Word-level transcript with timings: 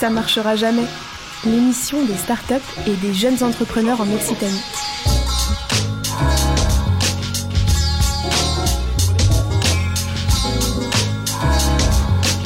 Ça 0.00 0.08
marchera 0.08 0.56
jamais. 0.56 0.86
L'émission 1.44 2.02
des 2.06 2.16
startups 2.16 2.54
et 2.86 2.96
des 3.06 3.12
jeunes 3.12 3.42
entrepreneurs 3.42 4.00
en 4.00 4.10
Occitanie. 4.10 4.62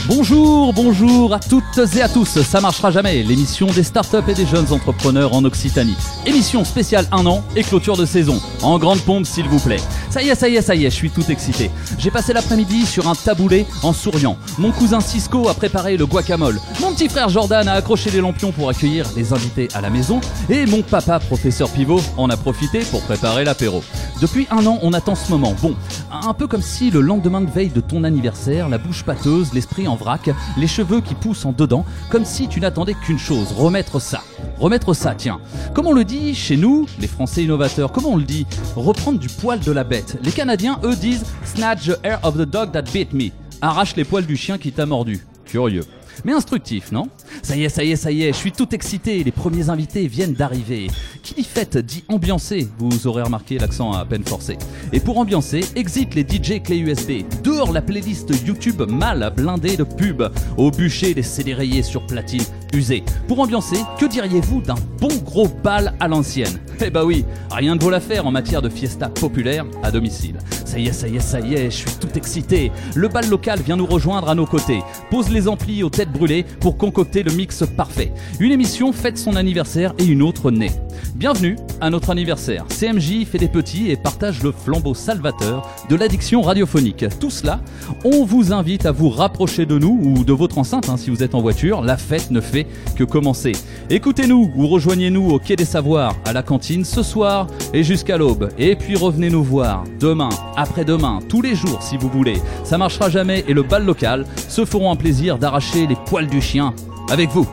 Bonjour, 0.06 0.72
bonjour 0.72 1.32
à 1.32 1.38
toutes 1.38 1.78
et 1.96 2.02
à 2.02 2.08
tous, 2.08 2.42
ça 2.42 2.60
marchera 2.60 2.90
jamais, 2.90 3.22
l'émission 3.22 3.66
des 3.66 3.82
startups 3.82 4.28
et 4.28 4.34
des 4.34 4.46
jeunes 4.46 4.70
entrepreneurs 4.70 5.32
en 5.32 5.44
Occitanie. 5.44 5.96
Émission 6.26 6.64
spéciale 6.64 7.06
un 7.10 7.24
an 7.26 7.42
et 7.56 7.62
clôture 7.62 7.96
de 7.96 8.04
saison, 8.04 8.40
en 8.62 8.78
grande 8.78 9.00
pompe 9.00 9.26
s'il 9.26 9.48
vous 9.48 9.60
plaît. 9.60 9.80
Ça 10.14 10.22
y 10.22 10.28
est, 10.28 10.36
ça 10.36 10.48
y 10.48 10.54
est, 10.54 10.62
ça 10.62 10.76
y 10.76 10.84
est, 10.84 10.90
je 10.90 10.94
suis 10.94 11.10
tout 11.10 11.28
excité. 11.28 11.72
J'ai 11.98 12.12
passé 12.12 12.32
l'après-midi 12.32 12.86
sur 12.86 13.08
un 13.08 13.16
taboulet 13.16 13.66
en 13.82 13.92
souriant. 13.92 14.36
Mon 14.58 14.70
cousin 14.70 15.00
Cisco 15.00 15.48
a 15.48 15.54
préparé 15.54 15.96
le 15.96 16.06
guacamole. 16.06 16.60
Mon 16.80 16.92
petit 16.92 17.08
frère 17.08 17.28
Jordan 17.28 17.66
a 17.66 17.72
accroché 17.72 18.12
les 18.12 18.20
lampions 18.20 18.52
pour 18.52 18.70
accueillir 18.70 19.10
les 19.16 19.32
invités 19.32 19.66
à 19.74 19.80
la 19.80 19.90
maison. 19.90 20.20
Et 20.48 20.66
mon 20.66 20.82
papa, 20.82 21.18
professeur 21.18 21.68
Pivot, 21.68 22.00
en 22.16 22.30
a 22.30 22.36
profité 22.36 22.84
pour 22.92 23.02
préparer 23.02 23.42
l'apéro. 23.42 23.82
Depuis 24.20 24.46
un 24.52 24.64
an, 24.66 24.78
on 24.82 24.92
attend 24.92 25.16
ce 25.16 25.32
moment. 25.32 25.52
Bon, 25.60 25.74
un 26.12 26.32
peu 26.32 26.46
comme 26.46 26.62
si 26.62 26.92
le 26.92 27.00
lendemain 27.00 27.40
de 27.40 27.50
veille 27.50 27.70
de 27.70 27.80
ton 27.80 28.04
anniversaire, 28.04 28.68
la 28.68 28.78
bouche 28.78 29.02
pâteuse, 29.02 29.52
l'esprit 29.52 29.88
en 29.88 29.96
vrac, 29.96 30.30
les 30.56 30.68
cheveux 30.68 31.00
qui 31.00 31.16
poussent 31.16 31.44
en 31.44 31.50
dedans, 31.50 31.84
comme 32.10 32.24
si 32.24 32.46
tu 32.46 32.60
n'attendais 32.60 32.94
qu'une 32.94 33.18
chose, 33.18 33.48
remettre 33.50 34.00
ça. 34.00 34.22
Remettre 34.60 34.94
ça, 34.94 35.16
tiens. 35.16 35.40
Comme 35.74 35.88
on 35.88 35.92
le 35.92 36.04
dit 36.04 36.36
chez 36.36 36.56
nous, 36.56 36.86
les 37.00 37.08
Français 37.08 37.42
innovateurs, 37.42 37.90
comment 37.90 38.10
on 38.10 38.16
le 38.16 38.22
dit? 38.22 38.46
Reprendre 38.76 39.18
du 39.18 39.26
poil 39.26 39.58
de 39.58 39.72
la 39.72 39.82
bête. 39.82 40.03
Les 40.22 40.32
Canadiens, 40.32 40.78
eux, 40.84 40.96
disent 40.96 41.24
Snatch 41.44 41.86
the 41.86 41.98
hair 42.04 42.18
of 42.22 42.36
the 42.36 42.48
dog 42.48 42.72
that 42.72 42.82
bit 42.92 43.12
me. 43.12 43.30
Arrache 43.60 43.96
les 43.96 44.04
poils 44.04 44.26
du 44.26 44.36
chien 44.36 44.58
qui 44.58 44.72
t'a 44.72 44.86
mordu. 44.86 45.24
Curieux. 45.44 45.84
Mais 46.24 46.32
instructif, 46.32 46.92
non? 46.92 47.08
Ça 47.42 47.56
y 47.56 47.64
est, 47.64 47.68
ça 47.68 47.82
y 47.82 47.92
est, 47.92 47.96
ça 47.96 48.10
y 48.10 48.22
est, 48.22 48.32
je 48.32 48.38
suis 48.38 48.52
tout 48.52 48.72
excité, 48.74 49.24
les 49.24 49.32
premiers 49.32 49.68
invités 49.68 50.06
viennent 50.06 50.34
d'arriver. 50.34 50.88
Qui 51.24 51.32
dit 51.32 51.44
fête 51.44 51.78
dit 51.78 52.04
ambiancer, 52.08 52.68
vous 52.78 53.06
aurez 53.06 53.22
remarqué 53.22 53.58
l'accent 53.58 53.92
à 53.92 54.04
peine 54.04 54.24
forcé. 54.24 54.58
Et 54.92 55.00
pour 55.00 55.16
ambiancer, 55.16 55.64
exit 55.74 56.14
les 56.14 56.20
DJ 56.20 56.62
clés 56.62 56.76
USB. 56.76 57.22
Dehors 57.42 57.72
la 57.72 57.80
playlist 57.80 58.30
YouTube 58.46 58.82
mal 58.90 59.32
blindée 59.34 59.78
de 59.78 59.84
pubs. 59.84 60.30
Au 60.58 60.70
bûcher 60.70 61.14
les 61.14 61.22
CD 61.22 61.54
sur 61.82 62.06
platine 62.06 62.44
usée. 62.74 63.04
Pour 63.26 63.40
ambiancer, 63.40 63.78
que 63.98 64.04
diriez-vous 64.04 64.60
d'un 64.60 64.74
bon 65.00 65.16
gros 65.24 65.48
bal 65.48 65.94
à 65.98 66.08
l'ancienne? 66.08 66.60
Eh 66.84 66.90
bah 66.90 67.06
oui, 67.06 67.24
rien 67.50 67.74
ne 67.74 67.80
vaut 67.80 67.88
l'affaire 67.88 68.26
en 68.26 68.30
matière 68.30 68.60
de 68.60 68.68
fiesta 68.68 69.08
populaire 69.08 69.64
à 69.82 69.90
domicile. 69.90 70.36
Ça 70.66 70.78
y 70.78 70.88
est, 70.88 70.92
ça 70.92 71.08
y 71.08 71.16
est, 71.16 71.20
ça 71.20 71.40
y 71.40 71.54
est, 71.54 71.70
je 71.70 71.76
suis 71.76 71.90
tout 72.00 72.08
excité. 72.16 72.70
Le 72.94 73.08
bal 73.08 73.30
local 73.30 73.60
vient 73.62 73.76
nous 73.76 73.86
rejoindre 73.86 74.28
à 74.28 74.34
nos 74.34 74.44
côtés. 74.44 74.82
Pose 75.10 75.30
les 75.30 75.48
amplis 75.48 75.82
aux 75.84 75.90
têtes 75.90 76.12
brûlées 76.12 76.44
pour 76.60 76.76
concocter 76.76 77.22
le 77.22 77.32
mix 77.32 77.64
parfait. 77.76 78.12
Une 78.40 78.52
émission 78.52 78.92
fête 78.92 79.16
son 79.16 79.36
anniversaire 79.36 79.94
et 79.98 80.04
une 80.04 80.20
autre 80.20 80.50
naît. 80.50 80.72
Bienvenue 81.14 81.56
à 81.80 81.90
notre 81.90 82.10
anniversaire. 82.10 82.66
CMJ 82.66 83.24
fait 83.24 83.38
des 83.38 83.46
petits 83.46 83.88
et 83.88 83.96
partage 83.96 84.42
le 84.42 84.50
flambeau 84.50 84.94
salvateur 84.94 85.70
de 85.88 85.94
l'addiction 85.94 86.42
radiophonique. 86.42 87.04
Tout 87.20 87.30
cela, 87.30 87.60
on 88.04 88.24
vous 88.24 88.52
invite 88.52 88.84
à 88.84 88.90
vous 88.90 89.10
rapprocher 89.10 89.64
de 89.64 89.78
nous 89.78 89.96
ou 90.02 90.24
de 90.24 90.32
votre 90.32 90.58
enceinte 90.58 90.88
hein, 90.88 90.96
si 90.96 91.10
vous 91.10 91.22
êtes 91.22 91.36
en 91.36 91.40
voiture. 91.40 91.82
La 91.82 91.96
fête 91.96 92.32
ne 92.32 92.40
fait 92.40 92.66
que 92.96 93.04
commencer. 93.04 93.52
Écoutez-nous 93.90 94.50
ou 94.56 94.66
rejoignez-nous 94.66 95.30
au 95.30 95.38
Quai 95.38 95.54
des 95.54 95.64
Savoirs, 95.64 96.16
à 96.24 96.32
la 96.32 96.42
cantine 96.42 96.84
ce 96.84 97.04
soir 97.04 97.46
et 97.72 97.84
jusqu'à 97.84 98.18
l'aube. 98.18 98.48
Et 98.58 98.74
puis 98.74 98.96
revenez 98.96 99.30
nous 99.30 99.44
voir 99.44 99.84
demain, 100.00 100.30
après-demain, 100.56 101.20
tous 101.28 101.42
les 101.42 101.54
jours 101.54 101.80
si 101.80 101.96
vous 101.96 102.08
voulez. 102.08 102.42
Ça 102.64 102.76
marchera 102.76 103.08
jamais 103.08 103.44
et 103.46 103.54
le 103.54 103.62
bal 103.62 103.84
local 103.84 104.26
se 104.48 104.64
feront 104.64 104.90
un 104.90 104.96
plaisir 104.96 105.38
d'arracher 105.38 105.86
les 105.86 105.96
poils 106.06 106.26
du 106.26 106.40
chien 106.40 106.74
avec 107.08 107.30
vous. 107.30 107.46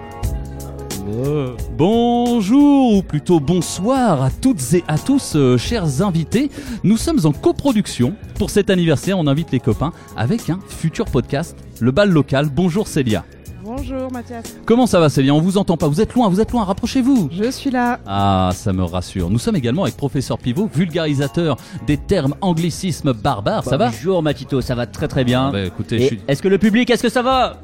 Bonjour, 1.77 2.95
ou 2.97 3.01
plutôt 3.01 3.39
bonsoir 3.39 4.21
à 4.21 4.29
toutes 4.29 4.73
et 4.73 4.83
à 4.87 4.97
tous, 4.97 5.33
euh, 5.35 5.57
chers 5.57 6.01
invités. 6.01 6.49
Nous 6.83 6.97
sommes 6.97 7.19
en 7.25 7.31
coproduction. 7.31 8.13
Pour 8.37 8.49
cet 8.49 8.69
anniversaire, 8.69 9.19
on 9.19 9.27
invite 9.27 9.51
les 9.51 9.59
copains 9.59 9.91
avec 10.15 10.49
un 10.49 10.59
futur 10.67 11.05
podcast, 11.05 11.57
Le 11.79 11.91
Bal 11.91 12.09
Local. 12.09 12.49
Bonjour 12.53 12.87
Célia. 12.87 13.25
Bonjour 13.63 14.11
Mathias. 14.11 14.43
Comment 14.65 14.87
ça 14.87 14.99
va 14.99 15.09
Célia? 15.09 15.33
On 15.33 15.41
vous 15.41 15.57
entend 15.57 15.77
pas, 15.77 15.87
vous 15.87 16.01
êtes 16.01 16.13
loin, 16.13 16.29
vous 16.29 16.41
êtes 16.41 16.51
loin, 16.51 16.63
rapprochez-vous. 16.63 17.29
Je 17.31 17.51
suis 17.51 17.71
là. 17.71 17.99
Ah, 18.05 18.51
ça 18.53 18.73
me 18.73 18.83
rassure. 18.83 19.29
Nous 19.29 19.39
sommes 19.39 19.55
également 19.55 19.83
avec 19.83 19.97
professeur 19.97 20.37
Pivot, 20.37 20.69
vulgarisateur 20.73 21.57
des 21.87 21.97
termes 21.97 22.35
anglicismes 22.41 23.13
barbares. 23.13 23.63
Ça 23.65 23.77
va? 23.77 23.87
Bonjour 23.89 24.23
Matito, 24.23 24.61
ça 24.61 24.75
va 24.75 24.87
très 24.87 25.07
très 25.07 25.23
bien. 25.23 25.51
Bah, 25.51 25.61
écoutez, 25.63 25.95
Et 25.95 25.99
je 26.01 26.05
suis... 26.07 26.19
Est-ce 26.27 26.41
que 26.41 26.47
le 26.47 26.57
public, 26.57 26.89
est-ce 26.89 27.03
que 27.03 27.09
ça 27.09 27.21
va? 27.21 27.57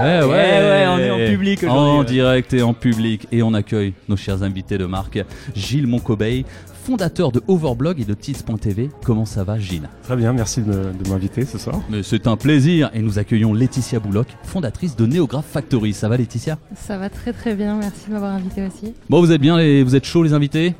Eh 0.00 0.02
ouais, 0.02 0.24
ouais, 0.26 0.86
on 0.88 0.98
est 0.98 1.10
en 1.10 1.30
public 1.30 1.62
aujourd'hui, 1.64 1.80
En 1.80 1.98
ouais. 1.98 2.04
direct 2.04 2.54
et 2.54 2.62
en 2.62 2.72
public. 2.72 3.26
Et 3.32 3.42
on 3.42 3.52
accueille 3.52 3.94
nos 4.08 4.16
chers 4.16 4.42
invités 4.42 4.78
de 4.78 4.86
marque, 4.86 5.18
Gilles 5.56 5.88
Moncobeil, 5.88 6.44
fondateur 6.84 7.32
de 7.32 7.42
Overblog 7.48 8.00
et 8.00 8.04
de 8.04 8.14
Tits.tv. 8.14 8.90
Comment 9.04 9.24
ça 9.24 9.42
va 9.42 9.58
Gilles? 9.58 9.88
Très 10.04 10.14
bien, 10.14 10.32
merci 10.32 10.62
de, 10.62 10.92
m'inviter 11.08 11.44
ce 11.44 11.58
soir. 11.58 11.80
Mais 11.90 12.04
c'est 12.04 12.28
un 12.28 12.36
plaisir. 12.36 12.90
Et 12.94 13.00
nous 13.00 13.18
accueillons 13.18 13.52
Laetitia 13.52 13.98
Bouloc, 13.98 14.28
fondatrice 14.44 14.94
de 14.94 15.04
Néographe 15.04 15.46
Factory. 15.46 15.92
Ça 15.92 16.08
va 16.08 16.16
Laetitia? 16.16 16.58
Ça 16.76 16.96
va 16.96 17.10
très 17.10 17.32
très 17.32 17.54
bien, 17.54 17.76
merci 17.76 18.06
de 18.06 18.12
m'avoir 18.12 18.32
invité 18.32 18.66
aussi. 18.66 18.94
Bon, 19.10 19.20
vous 19.20 19.32
êtes 19.32 19.40
bien, 19.40 19.58
les... 19.58 19.82
vous 19.82 19.96
êtes 19.96 20.04
chauds 20.04 20.22
les 20.22 20.32
invités? 20.32 20.74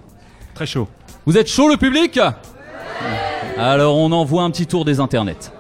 Très 0.55 0.67
chaud. 0.67 0.87
Vous 1.27 1.37
êtes 1.37 1.49
chaud 1.49 1.69
le 1.69 1.77
public? 1.77 2.21
Alors 3.59 3.97
on 3.97 4.12
envoie 4.12 4.45
un 4.45 4.50
petit 4.50 4.67
tour 4.67 4.85
des 4.85 5.00
internets. 5.00 5.53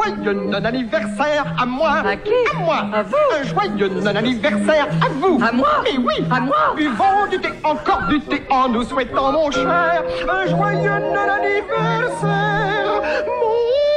Un 0.00 0.14
joyeux 0.14 0.32
non-anniversaire 0.32 1.44
à 1.60 1.66
moi. 1.66 1.90
À 2.06 2.16
qui 2.16 2.32
À 2.54 2.58
moi. 2.58 2.86
À 2.92 3.02
vous. 3.02 3.16
Un 3.38 3.42
joyeux 3.42 3.88
non-anniversaire 3.88 4.88
à 5.04 5.08
vous. 5.08 5.38
À 5.42 5.52
moi. 5.52 5.82
Mais 5.84 5.98
oui. 5.98 6.24
À 6.30 6.40
moi. 6.40 6.74
Buvons 6.76 7.26
du 7.30 7.38
thé, 7.38 7.48
encore 7.64 8.06
du 8.08 8.20
thé 8.20 8.42
en 8.50 8.68
nous 8.68 8.82
souhaitant 8.82 9.32
mon 9.32 9.50
cher. 9.50 10.02
Un 10.28 10.46
joyeux 10.46 10.98
non-anniversaire 11.12 13.02
Mon 13.26 13.89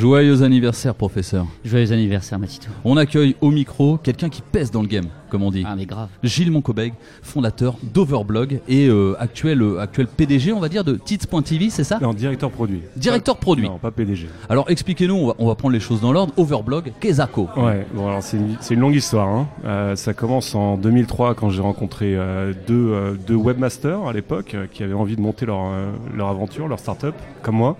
Joyeux 0.00 0.42
anniversaire 0.42 0.94
professeur. 0.94 1.46
Joyeux 1.64 1.90
anniversaire 1.90 2.38
Matito. 2.38 2.68
On 2.84 2.98
accueille 2.98 3.34
au 3.40 3.50
micro 3.50 3.96
quelqu'un 3.96 4.28
qui 4.28 4.42
pèse 4.42 4.70
dans 4.70 4.82
le 4.82 4.88
game, 4.88 5.06
comme 5.30 5.42
on 5.42 5.50
dit. 5.50 5.64
Ah 5.66 5.74
mais 5.74 5.86
grave. 5.86 6.10
Gilles 6.22 6.50
Moncobeg, 6.50 6.92
fondateur 7.22 7.76
d'Overblog 7.82 8.60
et 8.68 8.88
euh, 8.88 9.14
actuel, 9.18 9.62
euh, 9.62 9.78
actuel 9.80 10.06
PDG, 10.06 10.52
on 10.52 10.60
va 10.60 10.68
dire, 10.68 10.84
de 10.84 10.96
Tits.tv, 11.02 11.70
c'est 11.70 11.82
ça? 11.82 11.98
Non, 12.02 12.12
directeur 12.12 12.50
produit. 12.50 12.82
Directeur 12.94 13.36
Pas- 13.36 13.40
produit. 13.40 13.64
Non, 13.66 13.78
pas 13.78 13.90
PDG. 13.90 14.28
Alors 14.50 14.68
expliquez-nous, 14.68 15.14
on 15.14 15.26
va, 15.28 15.34
on 15.38 15.46
va 15.46 15.54
prendre 15.54 15.72
les 15.72 15.80
choses 15.80 16.02
dans 16.02 16.12
l'ordre. 16.12 16.34
Overblog, 16.36 16.92
ça 17.14 17.30
Ouais, 17.56 17.86
bon 17.94 18.06
alors 18.08 18.22
c'est 18.22 18.36
une, 18.36 18.56
c'est 18.60 18.74
une 18.74 18.80
longue 18.80 18.96
histoire. 18.96 19.28
hein. 19.28 19.48
Euh, 19.64 19.96
ça 19.96 20.12
commence 20.12 20.54
en 20.54 20.76
2003 20.76 21.34
quand 21.34 21.48
j'ai 21.48 21.62
rencontré 21.62 22.14
euh, 22.16 22.52
deux, 22.66 22.90
euh, 22.92 23.14
deux 23.26 23.34
webmasters 23.36 24.06
à 24.06 24.12
l'époque 24.12 24.52
euh, 24.54 24.66
qui 24.70 24.82
avaient 24.82 24.92
envie 24.92 25.16
de 25.16 25.22
monter 25.22 25.46
leur, 25.46 25.64
euh, 25.64 25.90
leur 26.14 26.28
aventure, 26.28 26.68
leur 26.68 26.80
start-up, 26.80 27.14
comme 27.40 27.56
moi. 27.56 27.78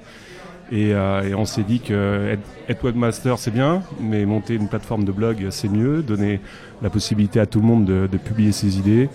Et, 0.73 0.95
euh, 0.95 1.23
et 1.23 1.35
on 1.35 1.45
s'est 1.45 1.63
dit 1.63 1.81
que 1.81 2.29
être, 2.33 2.43
être 2.69 2.85
webmaster 2.85 3.39
c'est 3.39 3.53
bien, 3.53 3.83
mais 4.01 4.27
monter 4.27 4.55
une 4.55 4.69
plateforme 4.69 5.05
de 5.05 5.13
blog 5.13 5.47
c'est 5.51 5.69
mieux, 5.69 6.03
donner 6.03 6.41
la 6.83 6.91
possibilité 6.91 7.39
à 7.39 7.47
tout 7.47 7.61
le 7.61 7.67
monde 7.67 7.85
de, 7.85 8.09
de 8.11 8.17
publier 8.19 8.51
ses 8.53 8.79
idées 8.79 9.09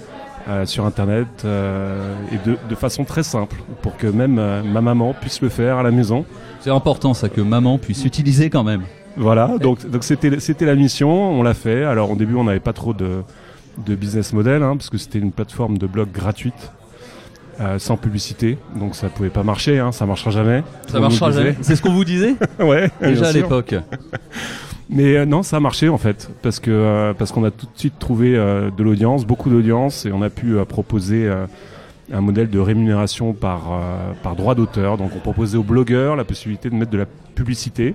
euh, 0.47 0.65
sur 0.65 0.85
internet 0.85 1.27
euh, 1.45 2.15
et 2.31 2.49
de, 2.49 2.57
de 2.67 2.75
façon 2.75 3.03
très 3.03 3.21
simple 3.21 3.57
pour 3.83 3.95
que 3.95 4.07
même 4.07 4.39
euh, 4.39 4.63
ma 4.63 4.81
maman 4.81 5.13
puisse 5.13 5.39
le 5.41 5.49
faire 5.49 5.77
à 5.77 5.83
la 5.83 5.91
maison. 5.91 6.25
C'est 6.61 6.71
important 6.71 7.13
ça 7.13 7.29
que 7.29 7.41
maman 7.41 7.77
puisse 7.77 8.05
utiliser 8.05 8.49
quand 8.49 8.63
même. 8.63 8.81
Voilà, 9.17 9.57
donc 9.59 9.87
donc 9.87 10.03
c'était 10.03 10.39
c'était 10.39 10.65
la 10.65 10.73
mission, 10.73 11.11
on 11.11 11.43
l'a 11.43 11.53
fait. 11.53 11.83
Alors 11.83 12.09
au 12.09 12.15
début, 12.15 12.35
on 12.35 12.45
n'avait 12.45 12.59
pas 12.59 12.73
trop 12.73 12.93
de 12.93 13.21
de 13.85 13.93
business 13.93 14.33
model, 14.33 14.63
hein, 14.63 14.75
parce 14.77 14.89
que 14.89 14.97
c'était 14.97 15.19
une 15.19 15.31
plateforme 15.31 15.77
de 15.77 15.85
blog 15.85 16.11
gratuite, 16.11 16.71
euh, 17.61 17.77
sans 17.77 17.95
publicité, 17.95 18.57
donc 18.75 18.95
ça 18.95 19.07
pouvait 19.07 19.29
pas 19.29 19.43
marcher, 19.43 19.77
hein, 19.77 19.91
ça 19.91 20.07
marchera 20.07 20.31
jamais. 20.31 20.63
Ça 20.87 20.99
marchera 20.99 21.31
jamais. 21.31 21.55
C'est 21.61 21.75
ce 21.75 21.81
qu'on 21.81 21.93
vous 21.93 22.03
disait 22.03 22.35
ouais, 22.59 22.89
déjà 23.01 23.27
à 23.27 23.31
l'époque. 23.31 23.75
Mais 24.89 25.15
euh, 25.15 25.25
non, 25.25 25.43
ça 25.43 25.57
a 25.57 25.59
marché 25.59 25.87
en 25.87 25.99
fait, 25.99 26.31
parce 26.41 26.59
que 26.59 26.71
euh, 26.71 27.13
parce 27.13 27.31
qu'on 27.31 27.43
a 27.43 27.51
tout 27.51 27.67
de 27.67 27.79
suite 27.79 27.99
trouvé 27.99 28.33
de 28.33 28.83
l'audience, 28.83 29.25
beaucoup 29.25 29.51
d'audience, 29.51 30.07
et 30.07 30.11
on 30.11 30.23
a 30.23 30.29
pu 30.29 30.55
proposer 30.67 31.31
un 32.11 32.21
modèle 32.21 32.49
de 32.49 32.59
rémunération 32.59 33.33
par 33.33 33.79
par 34.23 34.35
droit 34.35 34.55
d'auteur. 34.55 34.97
Donc 34.97 35.11
on 35.15 35.19
proposait 35.19 35.57
aux 35.57 35.63
blogueurs 35.63 36.15
la 36.15 36.23
possibilité 36.23 36.69
de 36.69 36.75
mettre 36.75 36.91
de 36.91 36.97
la 36.97 37.05
publicité 37.35 37.93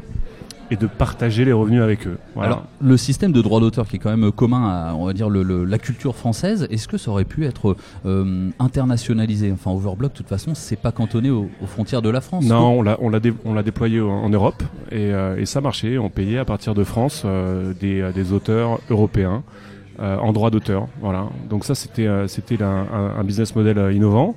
et 0.70 0.76
de 0.76 0.86
partager 0.86 1.44
les 1.44 1.52
revenus 1.52 1.80
avec 1.82 2.06
eux. 2.06 2.18
Voilà. 2.34 2.48
Alors, 2.48 2.64
le 2.80 2.96
système 2.96 3.32
de 3.32 3.40
droit 3.40 3.60
d'auteur 3.60 3.86
qui 3.86 3.96
est 3.96 3.98
quand 3.98 4.14
même 4.16 4.32
commun 4.32 4.68
à, 4.68 4.94
on 4.94 5.06
va 5.06 5.12
dire, 5.12 5.28
le- 5.30 5.42
le- 5.42 5.64
la 5.64 5.78
culture 5.78 6.16
française, 6.16 6.66
est-ce 6.70 6.88
que 6.88 6.98
ça 6.98 7.10
aurait 7.10 7.24
pu 7.24 7.44
être 7.44 7.76
euh, 8.04 8.50
internationalisé? 8.58 9.52
Enfin, 9.52 9.70
Overblog, 9.70 10.10
de 10.12 10.16
toute 10.16 10.28
façon, 10.28 10.52
c'est 10.54 10.76
pas 10.76 10.92
cantonné 10.92 11.30
aux, 11.30 11.48
aux 11.62 11.66
frontières 11.66 12.02
de 12.02 12.10
la 12.10 12.20
France. 12.20 12.44
Non, 12.44 12.78
on 12.78 12.82
l'a, 12.82 12.96
on 13.00 13.08
l'a, 13.10 13.20
dé- 13.20 13.32
déployé 13.64 14.00
en, 14.00 14.08
en 14.08 14.28
Europe 14.28 14.62
et, 14.90 15.12
euh, 15.12 15.36
et 15.38 15.46
ça 15.46 15.60
marchait. 15.60 15.98
On 15.98 16.10
payait 16.10 16.38
à 16.38 16.44
partir 16.44 16.74
de 16.74 16.84
France 16.84 17.22
euh, 17.24 17.72
des, 17.80 18.00
euh, 18.00 18.12
des 18.12 18.32
auteurs 18.32 18.80
européens 18.90 19.42
euh, 20.00 20.19
en 20.19 20.32
droit 20.32 20.50
d'auteur. 20.50 20.88
Voilà. 21.00 21.26
Donc 21.48 21.64
ça, 21.64 21.74
c'était, 21.74 22.06
euh, 22.06 22.26
c'était 22.28 22.62
un, 22.62 22.86
un- 23.19 23.24
business 23.24 23.54
model 23.54 23.78
euh, 23.78 23.92
innovant. 23.92 24.34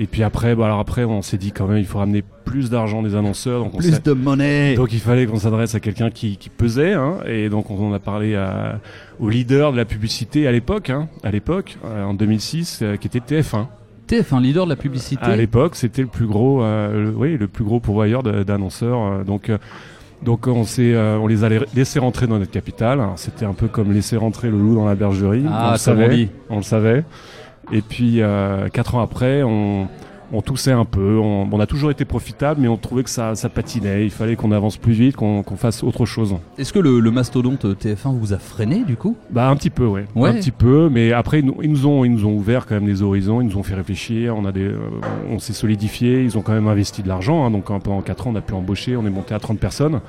Et 0.00 0.06
puis 0.06 0.22
après, 0.22 0.54
bah, 0.54 0.66
alors 0.66 0.78
après, 0.78 1.04
on 1.04 1.22
s'est 1.22 1.38
dit 1.38 1.50
quand 1.50 1.66
même, 1.66 1.78
il 1.78 1.84
faut 1.84 1.98
ramener 1.98 2.22
plus 2.44 2.70
d'argent 2.70 3.02
des 3.02 3.16
annonceurs. 3.16 3.64
Donc 3.64 3.74
on 3.74 3.78
Plus 3.78 4.00
de 4.02 4.12
monnaie. 4.12 4.74
donc 4.76 4.92
il 4.92 5.00
fallait 5.00 5.26
qu'on 5.26 5.38
s'adresse 5.40 5.74
à 5.74 5.80
quelqu'un 5.80 6.10
qui, 6.10 6.36
qui 6.36 6.48
pesait, 6.50 6.92
hein, 6.92 7.16
et 7.26 7.48
donc 7.48 7.68
on 7.70 7.88
en 7.88 7.92
a 7.92 7.98
parlé 7.98 8.36
à, 8.36 8.78
au 9.18 9.28
leader 9.28 9.72
de 9.72 9.76
la 9.76 9.84
publicité 9.84 10.46
à 10.46 10.52
l'époque, 10.52 10.90
hein, 10.90 11.08
à 11.24 11.30
l'époque, 11.32 11.76
euh, 11.84 12.04
en 12.04 12.14
2006, 12.14 12.80
euh, 12.82 12.96
qui 12.96 13.08
était 13.08 13.18
TF1. 13.20 13.66
TF1, 14.08 14.40
leader 14.40 14.64
de 14.64 14.70
la 14.70 14.76
publicité. 14.76 15.22
À 15.24 15.36
l'époque, 15.36 15.74
c'était 15.74 16.02
le 16.02 16.08
plus 16.08 16.26
gros, 16.26 16.62
euh, 16.62 17.04
le- 17.06 17.10
oui, 17.10 17.36
le 17.36 17.48
plus 17.48 17.64
gros 17.64 17.80
pourvoyeur 17.80 18.22
d'annonceurs. 18.22 19.02
euh, 19.02 19.24
donc, 19.24 19.50
euh, 19.50 19.58
donc 20.22 20.46
on 20.46 20.64
s'est, 20.64 20.94
euh, 20.94 21.18
on 21.18 21.26
les 21.26 21.44
a 21.44 21.48
laissé 21.74 21.98
rentrer 21.98 22.26
dans 22.26 22.38
notre 22.38 22.50
capitale. 22.52 23.00
C'était 23.16 23.44
un 23.44 23.52
peu 23.52 23.66
comme 23.68 23.92
laisser 23.92 24.16
rentrer 24.16 24.48
le 24.48 24.56
loup 24.58 24.74
dans 24.76 24.86
la 24.86 24.94
bergerie. 24.94 25.44
Ah, 25.48 25.64
on 25.64 25.68
le 25.68 25.74
on 25.74 25.76
savait, 25.76 26.28
on 26.50 26.56
le 26.56 26.62
savait. 26.62 27.04
Et 27.72 27.82
puis 27.82 28.22
euh, 28.22 28.68
quatre 28.68 28.94
ans 28.94 29.00
après, 29.00 29.42
on, 29.42 29.88
on 30.32 30.40
toussait 30.42 30.72
un 30.72 30.84
peu. 30.84 31.18
On, 31.18 31.48
on 31.50 31.60
a 31.60 31.66
toujours 31.66 31.90
été 31.90 32.04
profitable, 32.04 32.60
mais 32.62 32.68
on 32.68 32.76
trouvait 32.76 33.02
que 33.02 33.10
ça, 33.10 33.34
ça 33.34 33.48
patinait. 33.48 34.04
Il 34.04 34.10
fallait 34.10 34.36
qu'on 34.36 34.52
avance 34.52 34.76
plus 34.78 34.92
vite, 34.92 35.16
qu'on 35.16 35.42
qu'on 35.42 35.56
fasse 35.56 35.82
autre 35.82 36.06
chose. 36.06 36.36
Est-ce 36.58 36.72
que 36.72 36.78
le, 36.78 37.00
le 37.00 37.10
mastodonte 37.10 37.64
TF1 37.66 38.18
vous 38.18 38.32
a 38.32 38.38
freiné 38.38 38.84
du 38.84 38.96
coup? 38.96 39.16
Bah 39.30 39.48
un 39.48 39.56
petit 39.56 39.70
peu, 39.70 39.86
ouais. 39.86 40.06
Ouais. 40.14 40.30
Un 40.30 40.34
petit 40.34 40.50
peu, 40.50 40.88
mais 40.90 41.12
après 41.12 41.40
ils 41.40 41.44
nous, 41.46 41.56
ils 41.62 41.70
nous 41.70 41.86
ont 41.86 42.04
ils 42.04 42.10
nous 42.12 42.24
ont 42.26 42.32
ouvert 42.34 42.66
quand 42.66 42.74
même 42.74 42.86
des 42.86 43.02
horizons, 43.02 43.40
ils 43.42 43.48
nous 43.48 43.56
ont 43.58 43.62
fait 43.62 43.74
réfléchir. 43.74 44.34
On 44.36 44.44
a 44.46 44.52
des, 44.52 44.64
euh, 44.64 44.78
on 45.30 45.38
s'est 45.38 45.52
solidifié. 45.52 46.22
Ils 46.22 46.38
ont 46.38 46.42
quand 46.42 46.52
même 46.52 46.68
investi 46.68 47.02
de 47.02 47.08
l'argent. 47.08 47.44
hein, 47.44 47.50
donc 47.50 47.70
hein, 47.70 47.80
pendant 47.82 48.00
4 48.00 48.26
ans, 48.26 48.30
on 48.32 48.36
a 48.36 48.40
pu 48.40 48.54
embaucher. 48.54 48.96
On 48.96 49.06
est 49.06 49.10
monté 49.10 49.34
à 49.34 49.38
30 49.38 49.58
personnes, 49.58 50.00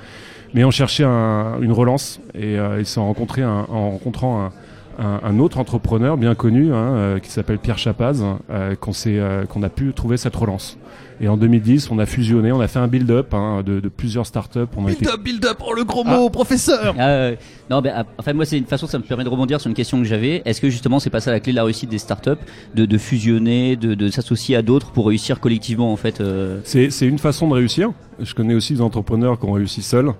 mais 0.53 0.63
on 0.63 0.71
cherchait 0.71 1.03
un- 1.03 1.59
une 1.61 1.71
relance 1.73 2.19
et 2.35 2.57
euh, 2.57 2.79
ils 2.79 2.85
se 2.85 2.93
sont 2.93 3.05
rencontrés 3.05 3.43
un- 3.43 3.65
en 3.69 3.91
rencontrant 3.91 4.43
un, 4.45 4.51
un- 4.99 5.21
un 5.23 5.39
autre 5.39 5.57
entrepreneur 5.57 6.17
bien 6.17 6.35
connu 6.35 6.73
hein, 6.73 6.93
euh, 6.95 7.19
qui 7.19 7.29
s'appelle 7.31 7.57
Pierre 7.57 7.77
Chapaz, 7.77 8.21
euh, 8.49 8.75
qu'on 8.75 8.93
s'est, 8.93 9.17
euh, 9.17 9.45
qu'on 9.45 9.63
a 9.63 9.69
pu 9.69 9.93
trouver 9.93 10.17
cette 10.17 10.35
relance. 10.35 10.77
Et 11.21 11.27
en 11.27 11.35
2010, 11.35 11.91
on 11.91 11.99
a 11.99 12.05
fusionné, 12.05 12.51
on 12.53 12.61
a 12.61 12.67
fait 12.69 12.79
un 12.79 12.87
build-up 12.87 13.33
hein, 13.33 13.61
de, 13.65 13.81
de 13.81 13.89
plusieurs 13.89 14.25
startups. 14.25 14.59
A 14.59 14.91
été 14.91 15.01
Build 15.05 15.07
up, 15.13 15.21
build 15.21 15.45
up, 15.45 15.57
oh 15.67 15.73
le 15.73 15.83
gros 15.83 16.05
mot, 16.05 16.29
professeur 16.29 16.95
Ah, 16.97 17.09
euh, 17.09 17.35
non, 17.69 17.81
ben, 17.81 17.93
ah, 17.93 18.05
enfin 18.17 18.31
moi 18.31 18.45
c'est 18.45 18.57
une 18.57 18.65
façon, 18.65 18.87
ça 18.87 18.97
me 18.99 19.03
permet 19.03 19.25
de 19.25 19.29
rebondir 19.29 19.59
sur 19.59 19.67
une 19.67 19.75
question 19.75 19.97
que 19.97 20.05
j'avais. 20.05 20.41
Est-ce 20.45 20.61
que 20.61 20.69
justement 20.69 20.99
c'est 20.99 21.09
pas 21.09 21.19
ça 21.19 21.31
la 21.31 21.41
clé 21.41 21.51
de 21.51 21.57
la 21.57 21.65
réussite 21.65 21.89
des 21.89 21.97
startups, 21.97 22.29
de, 22.73 22.85
de 22.85 22.97
fusionner, 22.97 23.75
de, 23.75 23.95
de 23.95 24.09
s'associer 24.09 24.55
à 24.55 24.61
d'autres 24.61 24.91
pour 24.91 25.07
réussir 25.07 25.41
collectivement 25.41 25.91
en 25.91 25.97
fait 25.97 26.21
euh, 26.21 26.59
C'est, 26.63 26.89
c'est 26.89 27.05
une 27.07 27.19
façon 27.19 27.49
de 27.49 27.53
réussir. 27.53 27.91
Je 28.21 28.33
connais 28.33 28.53
aussi 28.55 28.73
des 28.75 28.81
entrepreneurs 28.81 29.37
qui 29.39 29.45
ont 29.45 29.51
réussi 29.51 29.81
seuls. 29.81 30.11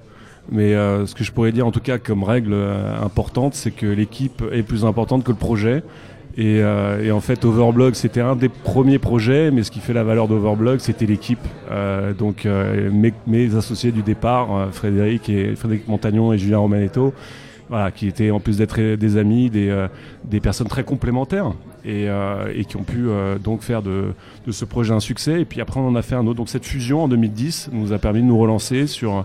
Mais 0.52 0.74
euh, 0.74 1.06
ce 1.06 1.14
que 1.14 1.24
je 1.24 1.32
pourrais 1.32 1.52
dire 1.52 1.68
en 1.68 1.72
tout 1.72 1.80
cas 1.80 1.98
comme 1.98 2.24
règle 2.24 2.54
euh, 2.54 3.00
importante, 3.04 3.54
c'est 3.54 3.72
que 3.72 3.86
l'équipe 3.86 4.44
est 4.52 4.64
plus 4.64 4.86
importante 4.86 5.24
que 5.24 5.32
le 5.32 5.38
projet. 5.38 5.84
Et, 6.38 6.62
euh, 6.62 7.04
et 7.04 7.12
en 7.12 7.20
fait, 7.20 7.44
Overblog, 7.44 7.96
c'était 7.96 8.22
un 8.22 8.38
des 8.38 8.50
premiers 8.50 9.00
projets, 9.00 9.52
mais 9.52 9.64
ce 9.64 9.72
qui 9.72 9.80
fait 9.82 9.92
la 9.92 10.04
valeur 10.04 10.30
d'Overblog, 10.30 10.80
c'était 10.80 11.06
l'équipe. 11.06 11.46
Euh, 11.70 12.14
donc 12.14 12.46
euh, 12.46 12.90
mes, 12.92 13.14
mes 13.28 13.56
associés 13.56 13.92
du 13.92 14.04
départ, 14.04 14.56
euh, 14.56 14.72
Frédéric 14.72 15.28
et 15.28 15.56
Frédéric 15.56 15.88
Montagnon 15.90 16.32
et 16.32 16.38
Julien 16.38 16.60
Romanetto, 16.60 17.14
voilà, 17.68 17.92
qui 17.92 18.08
étaient 18.08 18.32
en 18.32 18.40
plus 18.40 18.58
d'être 18.58 18.80
des 18.96 19.18
amis, 19.18 19.50
des, 19.50 19.86
des 20.24 20.40
personnes 20.40 20.68
très 20.68 20.84
complémentaires 20.84 21.52
et, 21.86 22.08
et 22.56 22.66
qui 22.66 22.78
ont 22.78 22.84
pu 22.84 23.06
donc 23.44 23.62
faire 23.62 23.84
de, 23.84 24.06
de 24.48 24.52
ce 24.52 24.66
projet 24.66 24.92
un 24.92 25.00
succès. 25.00 25.42
Et 25.42 25.46
puis 25.46 25.62
après, 25.62 25.80
on 25.80 25.88
en 25.88 25.96
a 25.96 26.02
fait 26.02 26.16
un 26.16 26.26
autre. 26.26 26.38
Donc 26.38 26.50
cette 26.50 26.66
fusion 26.66 27.04
en 27.04 27.08
2010 27.08 27.70
nous 27.72 27.94
a 27.94 28.00
permis 28.00 28.22
de 28.22 28.26
nous 28.26 28.40
relancer 28.40 28.88
sur 28.88 29.24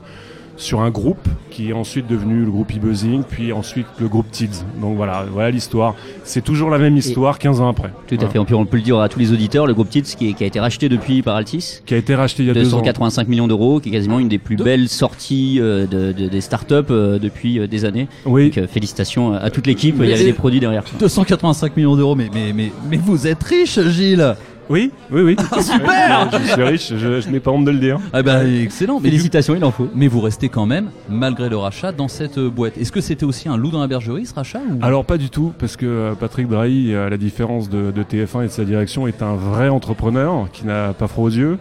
sur 0.57 0.81
un 0.81 0.91
groupe 0.91 1.27
qui 1.51 1.71
est 1.71 1.73
ensuite 1.73 2.07
devenu 2.07 2.45
le 2.45 2.51
groupe 2.51 2.71
e-buzzing, 2.73 3.23
puis 3.29 3.53
ensuite 3.53 3.87
le 4.01 4.09
groupe 4.09 4.31
Tids. 4.31 4.65
Donc 4.81 4.97
voilà, 4.97 5.25
voilà 5.33 5.51
l'histoire. 5.51 5.95
C'est 6.25 6.43
toujours 6.43 6.71
la 6.71 6.79
même 6.79 6.97
histoire 6.97 7.39
15 7.39 7.61
ans 7.61 7.69
après. 7.69 7.91
Tout 8.09 8.15
à 8.15 8.19
Voilà. 8.19 8.31
fait. 8.47 8.55
On 8.55 8.65
peut 8.67 8.77
le 8.77 8.83
dire 8.83 8.99
à 9.01 9.09
tous 9.09 9.19
les 9.19 9.33
auditeurs, 9.33 9.67
le 9.67 9.75
groupe 9.75 9.89
TITS 9.91 10.17
qui, 10.17 10.31
est- 10.31 10.33
qui 10.35 10.45
a 10.45 10.47
été 10.47 10.61
racheté 10.61 10.89
depuis 10.89 11.23
par 11.23 11.37
Altis. 11.37 11.81
Qui 11.87 11.95
a 11.95 11.97
été 11.97 12.15
racheté 12.15 12.43
il 12.43 12.47
y 12.47 12.51
a 12.51 12.55
deux 12.55 12.75
ans. 12.75 12.79
285 12.79 13.29
millions 13.29 13.47
d'euros, 13.49 13.81
qui 13.81 13.89
est 13.89 13.93
quasiment 13.93 14.19
une 14.19 14.29
des 14.29 14.39
plus 14.39 14.57
De- 14.57 14.65
belles 14.65 14.89
sorties 14.89 15.59
euh, 15.61 15.87
de, 15.87 16.13
de- 16.13 16.29
des 16.29 16.41
startups 16.41 16.75
euh, 16.91 17.19
depuis 17.19 17.59
euh, 17.59 17.67
des 17.67 17.85
années. 17.85 18.09
Oui, 18.27 18.51
Donc 18.51 18.67
félicitations 18.69 19.33
à 19.35 19.51
toute 19.51 19.67
l'équipe, 19.67 19.97
il 20.01 20.09
y 20.09 20.13
avait 20.13 20.25
des 20.25 20.33
produits 20.33 20.61
derrière. 20.61 20.85
285 20.99 21.77
millions 21.77 21.97
d'euros, 21.97 22.15
mais, 22.15 22.29
mais, 22.33 22.53
mais, 22.55 22.73
mais 22.91 22.97
vous 22.97 23.27
êtes 23.27 23.43
riche, 23.43 23.79
Gilles 23.89 24.35
oui, 24.71 24.91
oui, 25.11 25.23
oui. 25.23 25.37
Super 25.61 26.31
Je 26.33 26.53
suis 26.53 26.63
riche, 26.63 26.93
je, 26.97 27.21
je 27.21 27.29
n'ai 27.29 27.41
pas 27.41 27.51
honte 27.51 27.65
de 27.65 27.71
le 27.71 27.79
dire. 27.79 28.01
Ah 28.13 28.23
bah 28.23 28.45
excellent, 28.47 29.01
mais, 29.01 29.09
Félicitations, 29.11 29.55
il 29.55 29.65
en 29.65 29.71
faut. 29.71 29.89
mais 29.95 30.09
vous 30.09 30.21
restez 30.21 30.49
quand 30.49 30.67
même, 30.67 30.91
malgré 31.09 31.49
le 31.49 31.57
rachat, 31.57 31.93
dans 31.93 32.09
cette 32.09 32.39
euh, 32.39 32.51
boîte. 32.51 32.79
Est-ce 32.79 32.93
que 32.93 33.01
c'était 33.01 33.25
aussi 33.27 33.49
un 33.49 33.57
loup 33.57 33.71
dans 33.71 33.81
la 33.81 33.87
bergerie, 33.87 34.27
ce 34.27 34.35
rachat 34.35 34.61
ou... 34.61 34.79
Alors 34.83 35.05
pas 35.05 35.19
du 35.19 35.31
tout, 35.31 35.53
parce 35.59 35.77
que 35.77 35.87
euh, 35.87 36.15
Patrick 36.15 36.49
Drahi, 36.49 36.95
à 36.95 37.09
la 37.09 37.17
différence 37.17 37.69
de, 37.69 37.91
de 37.91 38.03
TF1 38.03 38.45
et 38.45 38.47
de 38.47 38.53
sa 38.53 38.65
direction, 38.65 39.07
est 39.07 39.23
un 39.23 39.35
vrai 39.35 39.69
entrepreneur 39.69 40.49
qui 40.53 40.67
n'a 40.67 40.93
pas 40.93 41.09
froid 41.09 41.25
aux 41.27 41.31
yeux. 41.31 41.59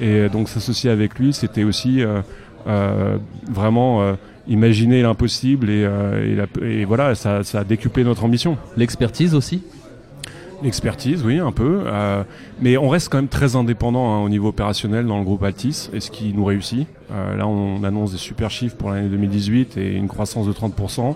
Et 0.00 0.06
euh, 0.06 0.28
donc 0.28 0.48
s'associer 0.48 0.90
avec 0.90 1.18
lui, 1.18 1.32
c'était 1.32 1.64
aussi 1.64 2.02
euh, 2.02 2.20
euh, 2.68 3.16
vraiment 3.50 4.02
euh, 4.02 4.14
imaginer 4.46 5.02
l'impossible 5.02 5.68
et, 5.70 5.84
euh, 5.84 6.44
et 6.62 6.84
voilà, 6.84 7.14
ça, 7.14 7.42
ça 7.44 7.60
a 7.60 7.64
décuplé 7.64 8.04
notre 8.04 8.24
ambition. 8.24 8.56
L'expertise 8.76 9.34
aussi? 9.34 9.62
L'expertise, 10.62 11.22
oui, 11.24 11.38
un 11.38 11.52
peu. 11.52 11.82
euh, 11.86 12.24
mais 12.60 12.76
on 12.76 12.88
reste 12.88 13.10
quand 13.10 13.18
même 13.18 13.28
très 13.28 13.54
indépendant 13.54 14.12
hein, 14.14 14.24
au 14.24 14.28
niveau 14.28 14.48
opérationnel 14.48 15.06
dans 15.06 15.18
le 15.18 15.24
groupe 15.24 15.42
Altis, 15.44 15.88
et 15.92 16.00
ce 16.00 16.10
qui 16.10 16.32
nous 16.34 16.44
réussit. 16.44 16.86
Euh, 17.12 17.36
là, 17.36 17.46
on 17.46 17.84
annonce 17.84 18.12
des 18.12 18.18
super 18.18 18.50
chiffres 18.50 18.76
pour 18.76 18.90
l'année 18.90 19.08
2018 19.08 19.76
et 19.76 19.94
une 19.94 20.08
croissance 20.08 20.46
de 20.46 20.52
30%. 20.52 21.14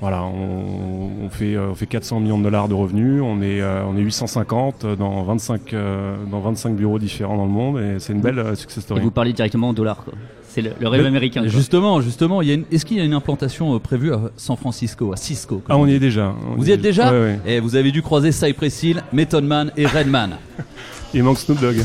Voilà, 0.00 0.24
on, 0.24 1.28
fait, 1.28 1.54
euh, 1.54 1.68
on 1.70 1.74
fait 1.76 1.86
400 1.86 2.20
millions 2.20 2.38
de 2.38 2.42
dollars 2.42 2.66
de 2.66 2.74
revenus, 2.74 3.22
on 3.22 3.40
est, 3.40 3.60
euh, 3.60 3.84
on 3.86 3.96
est 3.96 4.00
850 4.00 4.84
dans 4.98 5.22
25, 5.22 5.74
euh, 5.74 6.16
dans 6.28 6.40
25 6.40 6.74
bureaux 6.74 6.98
différents 6.98 7.36
dans 7.36 7.44
le 7.44 7.50
monde, 7.52 7.78
et 7.78 8.00
c'est 8.00 8.12
une 8.12 8.20
belle 8.20 8.38
euh, 8.40 8.54
success 8.56 8.78
Et 8.78 8.80
story. 8.80 9.00
vous 9.02 9.12
parlez 9.12 9.32
directement 9.32 9.68
en 9.68 9.72
dollars, 9.74 10.02
quoi. 10.02 10.14
C'est 10.54 10.60
le, 10.60 10.72
le 10.78 10.86
rêve 10.88 11.06
américain. 11.06 11.40
quoi. 11.40 11.48
Justement, 11.48 12.00
justement, 12.02 12.42
il 12.42 12.48
y 12.48 12.50
a 12.50 12.54
une- 12.54 12.64
est-ce 12.70 12.84
qu'il 12.84 12.98
y 12.98 13.00
a 13.00 13.04
une 13.04 13.14
implantation 13.14 13.74
euh, 13.74 13.78
prévue 13.78 14.12
à 14.12 14.20
San 14.36 14.54
Francisco, 14.56 15.10
à 15.12 15.16
Cisco 15.16 15.62
Ah, 15.68 15.78
on 15.78 15.86
y 15.86 15.94
est 15.94 15.98
déjà. 15.98 16.34
on 16.52 16.56
Vous 16.56 16.68
y 16.68 16.72
êtes 16.72 16.82
déjà 16.82 17.10
Ouais, 17.10 17.20
ouais. 17.20 17.40
Et 17.46 17.58
vous 17.60 17.74
avez 17.74 17.90
dû 17.90 18.02
croiser 18.02 18.32
Cypress 18.32 18.82
Hill, 18.82 19.02
Method 19.14 19.44
Man 19.44 19.72
et 19.78 19.86
Redman. 19.86 20.32
Il 21.14 21.22
manque 21.22 21.38
Snoop 21.38 21.58
Dogg. 21.60 21.76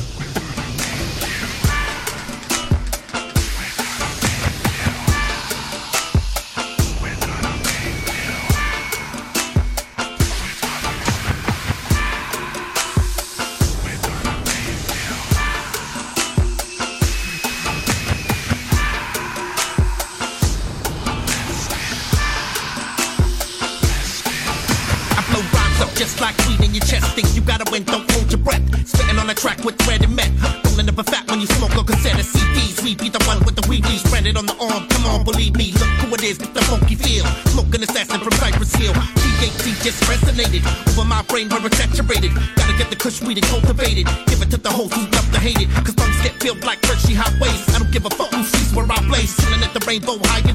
Track 29.37 29.63
with 29.63 29.77
thread 29.77 30.03
and 30.03 30.15
met. 30.15 30.31
Rolling 30.65 30.89
up 30.89 30.97
a 30.97 31.03
fat 31.03 31.29
when 31.29 31.39
you 31.39 31.47
smoke 31.47 31.77
a 31.77 31.83
cassette 31.83 32.19
of 32.19 32.25
CDs. 32.25 32.81
We 32.83 32.95
be 32.95 33.09
the 33.09 33.21
one 33.29 33.39
with 33.45 33.56
the 33.56 33.61
weebies, 33.69 34.06
spread 34.06 34.25
it 34.25 34.35
on 34.35 34.45
the 34.45 34.57
arm. 34.57 34.89
Come 34.89 35.06
on, 35.06 35.23
believe 35.23 35.56
me. 35.56 35.71
Look 35.77 35.94
who 36.01 36.15
it 36.15 36.23
is 36.23 36.39
with 36.39 36.53
the 36.53 36.61
funky 36.65 36.95
feel. 36.95 37.25
Smoking 37.53 37.83
assassin 37.83 38.19
from 38.19 38.33
Cypress 38.33 38.73
Hill. 38.75 38.94
THC 38.94 39.77
just 39.85 40.01
resonated 40.09 40.65
over 40.89 41.06
my 41.06 41.21
brain 41.29 41.49
where 41.49 41.63
it's 41.65 41.77
saturated. 41.77 42.33
Gotta 42.57 42.73
get 42.77 42.89
the 42.89 42.95
kush 42.95 43.21
weed 43.21 43.37
and 43.37 43.47
cultivate 43.47 43.97
it. 44.01 44.07
Give 44.25 44.41
it 44.41 44.49
to 44.51 44.57
the 44.57 44.71
hoes 44.71 44.91
who 44.94 45.06
love 45.13 45.29
to 45.31 45.39
hate 45.39 45.61
it. 45.61 45.69
Cause 45.85 45.95
lungs 45.97 46.17
get 46.23 46.33
filled 46.41 46.63
like 46.65 46.83
Hershey 46.83 47.13
highways. 47.13 47.61
I 47.75 47.79
don't 47.79 47.91
give 47.91 48.06
a 48.06 48.09
fuck 48.09 48.33
who 48.33 48.44
sees 48.44 48.73
where 48.73 48.89
I 48.89 48.97
blaze. 49.06 49.37
Chilling 49.37 49.61
at 49.61 49.73
the 49.73 49.83
rainbow 49.85 50.17
high 50.33 50.46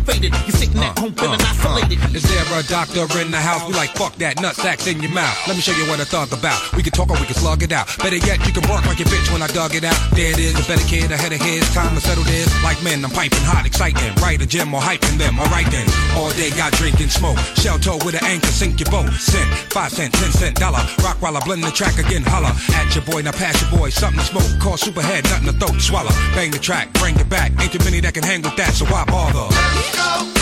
a 2.59 2.63
doctor 2.65 3.07
in 3.21 3.31
the 3.31 3.41
house? 3.41 3.67
We 3.67 3.75
like 3.75 3.91
fuck 3.95 4.15
that 4.17 4.41
nut 4.41 4.57
sacks 4.57 4.87
in 4.87 5.01
your 5.01 5.13
mouth. 5.13 5.37
Let 5.47 5.57
me 5.57 5.63
show 5.63 5.73
you 5.73 5.87
what 5.89 6.01
I 6.01 6.05
thought 6.05 6.33
about. 6.33 6.59
We 6.77 6.83
can 6.83 6.93
talk 6.93 7.11
or 7.11 7.19
we 7.19 7.27
can 7.27 7.35
slug 7.35 7.63
it 7.63 7.73
out. 7.73 7.87
Better 7.99 8.17
yet, 8.17 8.45
you 8.47 8.53
can 8.53 8.63
bark 8.69 8.85
like 8.87 9.01
a 9.01 9.07
bitch 9.09 9.33
when 9.33 9.43
I 9.43 9.49
dug 9.49 9.75
it 9.75 9.85
out. 9.85 9.97
There 10.13 10.31
it 10.31 10.39
is, 10.39 10.55
a 10.59 10.65
better 10.69 10.87
kid 10.89 11.11
ahead 11.11 11.33
of 11.33 11.41
his. 11.41 11.63
Time 11.73 11.95
to 11.95 12.01
settle 12.01 12.25
this. 12.25 12.49
Like 12.63 12.83
men, 12.83 13.05
I'm 13.05 13.11
piping 13.11 13.43
hot, 13.43 13.67
exciting. 13.67 14.15
Right, 14.21 14.41
a 14.41 14.47
gym 14.47 14.75
or 14.75 14.81
hyping 14.81 15.19
them. 15.19 15.39
Alright 15.39 15.71
then. 15.71 15.87
All 16.17 16.31
day 16.33 16.51
got 16.51 16.73
drinking 16.75 17.09
smoke. 17.09 17.39
Shell 17.57 17.79
toe 17.79 17.99
with 18.05 18.15
an 18.15 18.25
anchor, 18.25 18.53
sink 18.53 18.81
your 18.81 18.91
boat. 18.91 19.11
Cent, 19.15 19.49
five 19.73 19.93
cent, 19.93 20.13
ten 20.15 20.31
cent, 20.33 20.57
dollar. 20.57 20.83
Rock 21.03 21.21
while 21.21 21.37
I 21.37 21.45
blend 21.45 21.65
the 21.65 21.71
track 21.71 21.99
again, 21.99 22.23
holla. 22.23 22.53
At 22.75 22.95
your 22.95 23.05
boy, 23.05 23.23
now 23.23 23.33
pass 23.33 23.61
your 23.63 23.71
boy. 23.79 23.91
Something 23.91 24.21
to 24.21 24.27
smoke. 24.27 24.51
Call 24.61 24.77
superhead, 24.77 25.25
nothing 25.31 25.53
to 25.53 25.55
throat. 25.55 25.81
Swallow. 25.81 26.13
Bang 26.35 26.51
the 26.51 26.59
track, 26.59 26.93
bring 26.95 27.19
it 27.19 27.29
back. 27.29 27.53
Ain't 27.61 27.73
too 27.73 27.83
many 27.85 28.01
that 28.01 28.15
can 28.15 28.23
hang 28.23 28.43
with 28.43 28.57
that, 28.57 28.73
so 28.75 28.85
why 28.87 29.05
bother? 29.05 29.49
ten 29.55 30.42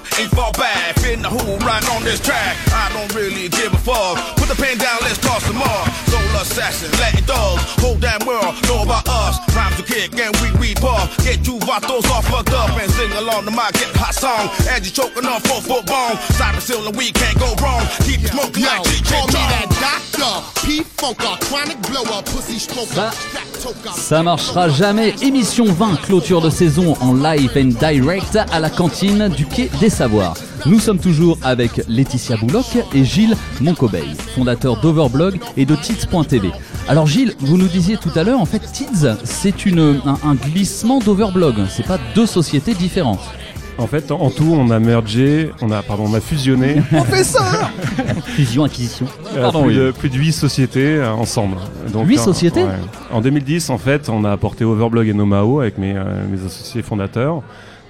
dog, 0.00 0.20
ain't 0.20 0.30
far 0.30 0.52
back. 0.52 0.98
Fin 0.98 1.22
the 1.22 1.28
who 1.28 1.56
right 1.64 1.84
on 1.90 2.02
this 2.04 2.20
track. 2.20 2.56
I 2.72 2.90
don't 2.92 3.12
really 3.14 3.48
give 3.48 3.72
a 3.72 3.78
fuck. 3.78 4.16
Put 4.36 4.48
the 4.48 4.54
pen 4.54 4.78
down, 4.78 4.98
let's 5.02 5.18
toss 5.18 5.44
some 5.44 5.56
more. 5.56 5.84
Soul 6.08 6.40
assassin, 6.40 6.90
Latin 7.00 7.24
dogs, 7.24 7.62
whole 7.80 7.98
damn 7.98 8.24
world 8.26 8.54
know 8.66 8.82
about 8.82 9.06
us. 9.08 9.38
Rhymes 9.54 9.76
to 9.76 9.82
kick 9.82 10.18
and 10.18 10.34
we 10.40 10.50
we 10.58 10.74
puff. 10.74 11.16
Get 11.24 11.46
you 11.46 11.58
vatos 11.60 12.08
all 12.10 12.22
fucked 12.22 12.52
up 12.52 12.70
and 12.78 12.90
sing 12.92 13.12
along 13.12 13.44
to 13.44 13.50
my 13.50 13.70
get 13.72 13.90
hot 13.96 14.14
song. 14.14 14.48
As 14.68 14.84
you 14.84 14.92
choking 14.92 15.26
on 15.26 15.40
four 15.42 15.60
foot 15.60 15.86
bone, 15.86 16.16
cyber 16.38 16.60
seal 16.60 16.86
and 16.86 16.96
we 16.96 17.12
can't 17.12 17.38
go 17.38 17.54
wrong. 17.62 17.84
Keep 18.04 18.24
it 18.24 18.32
smoking 18.32 18.62
Yo, 18.62 18.68
like 18.68 18.82
Cheech 18.82 19.10
call 19.10 19.26
me 19.26 19.42
that 19.52 19.68
doctor. 19.80 20.32
P-Funker, 20.66 21.40
chronic 21.48 21.80
blower, 21.82 22.22
pussy 22.22 22.58
smoker. 22.58 23.10
Ça- 23.94 24.22
marchera 24.22 24.68
jamais. 24.68 25.14
Émission 25.22 25.64
20, 25.66 25.96
clôture 26.02 26.40
de 26.40 26.50
saison 26.50 26.94
en 27.00 27.14
live 27.14 27.50
and 27.56 27.72
direct 27.90 28.38
à 28.52 28.60
la 28.60 28.70
cantine 28.70 29.28
du 29.28 29.46
Quai 29.46 29.70
des 29.80 29.90
Savoirs. 29.90 30.34
Nous 30.66 30.78
sommes 30.78 30.98
toujours 30.98 31.38
avec 31.42 31.82
Laetitia 31.88 32.36
Bouloc 32.36 32.66
et 32.94 33.04
Gilles 33.04 33.36
Moncobeil, 33.60 34.14
fondateur 34.34 34.80
d'Overblog 34.80 35.38
et 35.56 35.64
de 35.64 35.74
Tids.tv. 35.74 36.50
Alors 36.88 37.06
Gilles, 37.06 37.34
vous 37.40 37.56
nous 37.56 37.68
disiez 37.68 37.96
tout 37.96 38.10
à 38.14 38.22
l'heure, 38.24 38.40
en 38.40 38.46
fait 38.46 38.60
Tids, 38.72 39.16
c'est 39.24 39.54
un 39.66 40.34
glissement 40.34 40.98
d'Overblog. 40.98 41.66
C'est 41.68 41.86
pas 41.86 41.98
deux 42.14 42.26
sociétés 42.26 42.74
différentes. 42.74 43.20
En 43.80 43.86
fait, 43.86 44.10
en, 44.12 44.20
en 44.20 44.30
tout, 44.30 44.52
on 44.56 44.70
a 44.70 44.78
mergé, 44.78 45.50
on 45.62 45.70
a, 45.70 45.82
pardon, 45.82 46.04
on 46.08 46.14
a 46.14 46.20
fusionné 46.20 46.82
Fusion, 48.24 48.64
acquisition. 48.64 49.06
euh, 49.34 49.42
Pardon, 49.42 49.62
plus, 49.64 49.70
oui. 49.70 49.76
de, 49.76 49.90
plus 49.90 50.08
de 50.10 50.16
8 50.16 50.32
sociétés 50.32 50.96
euh, 50.96 51.10
ensemble. 51.12 51.56
Donc, 51.92 52.06
Huit 52.08 52.18
en- 52.18 52.24
sociétés 52.24 52.62
ouais. 52.62 52.70
En 53.10 53.20
2010, 53.20 53.70
en 53.70 53.78
fait, 53.78 54.08
on 54.08 54.24
a 54.24 54.32
apporté 54.32 54.64
Overblog 54.64 55.08
et 55.08 55.12
Nomao 55.14 55.60
avec 55.60 55.78
mes, 55.78 55.94
euh, 55.96 56.04
mes 56.30 56.44
associés 56.44 56.82
fondateurs 56.82 57.42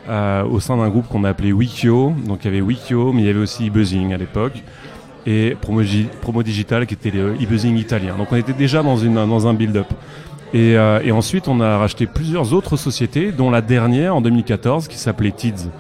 euh, 0.09 0.45
au 0.45 0.61
sein 0.61 0.77
d'un 0.77 0.89
groupe 0.89 1.09
qu'on 1.09 1.25
a 1.25 1.31
appelé 1.31 1.53
Wikio. 1.53 2.15
Donc 2.27 2.41
il 2.43 2.47
y 2.47 2.49
avait 2.49 2.61
Wikio, 2.61 3.13
mais 3.13 3.23
il 3.23 3.27
y 3.27 3.31
avait 3.31 3.39
aussi 3.41 3.67
eBuzzing 3.67 4.13
à 4.15 4.17
l'époque 4.17 4.63
et 5.27 5.55
Promo, 5.61 5.83
Gi- 5.83 6.09
Promo 6.23 6.43
Digital 6.43 6.87
qui 6.87 6.95
était 6.95 7.11
le 7.11 7.35
eBuzzing 7.41 7.77
italien. 7.77 8.15
Donc 8.17 8.29
on 8.33 8.37
était 8.37 8.55
déjà 8.55 8.83
dans, 8.83 8.97
une, 8.97 9.15
dans 9.15 9.47
un 9.47 9.55
build-up. 9.55 9.87
Et, 10.53 10.77
euh, 10.77 11.01
et 11.05 11.13
ensuite, 11.13 11.49
on 11.49 11.61
a 11.61 11.79
racheté 11.79 12.07
plusieurs 12.07 12.53
autres 12.53 12.77
sociétés, 12.77 13.33
dont 13.33 13.51
la 13.51 13.61
dernière 13.61 14.17
en 14.17 14.21
2014 14.21 14.89
qui 14.89 14.99
s'appelait 14.99 15.31
Tids. 15.31 15.71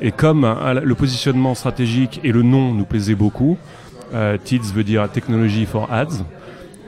Et 0.00 0.10
comme 0.10 0.44
euh, 0.44 0.80
le 0.82 0.94
positionnement 0.94 1.54
stratégique 1.54 2.20
et 2.24 2.32
le 2.32 2.42
nom 2.42 2.74
nous 2.74 2.84
plaisaient 2.84 3.14
beaucoup, 3.14 3.56
euh, 4.14 4.36
Tids 4.42 4.72
veut 4.74 4.84
dire 4.84 5.08
Technology 5.10 5.64
for 5.64 5.88
Ads, 5.92 6.24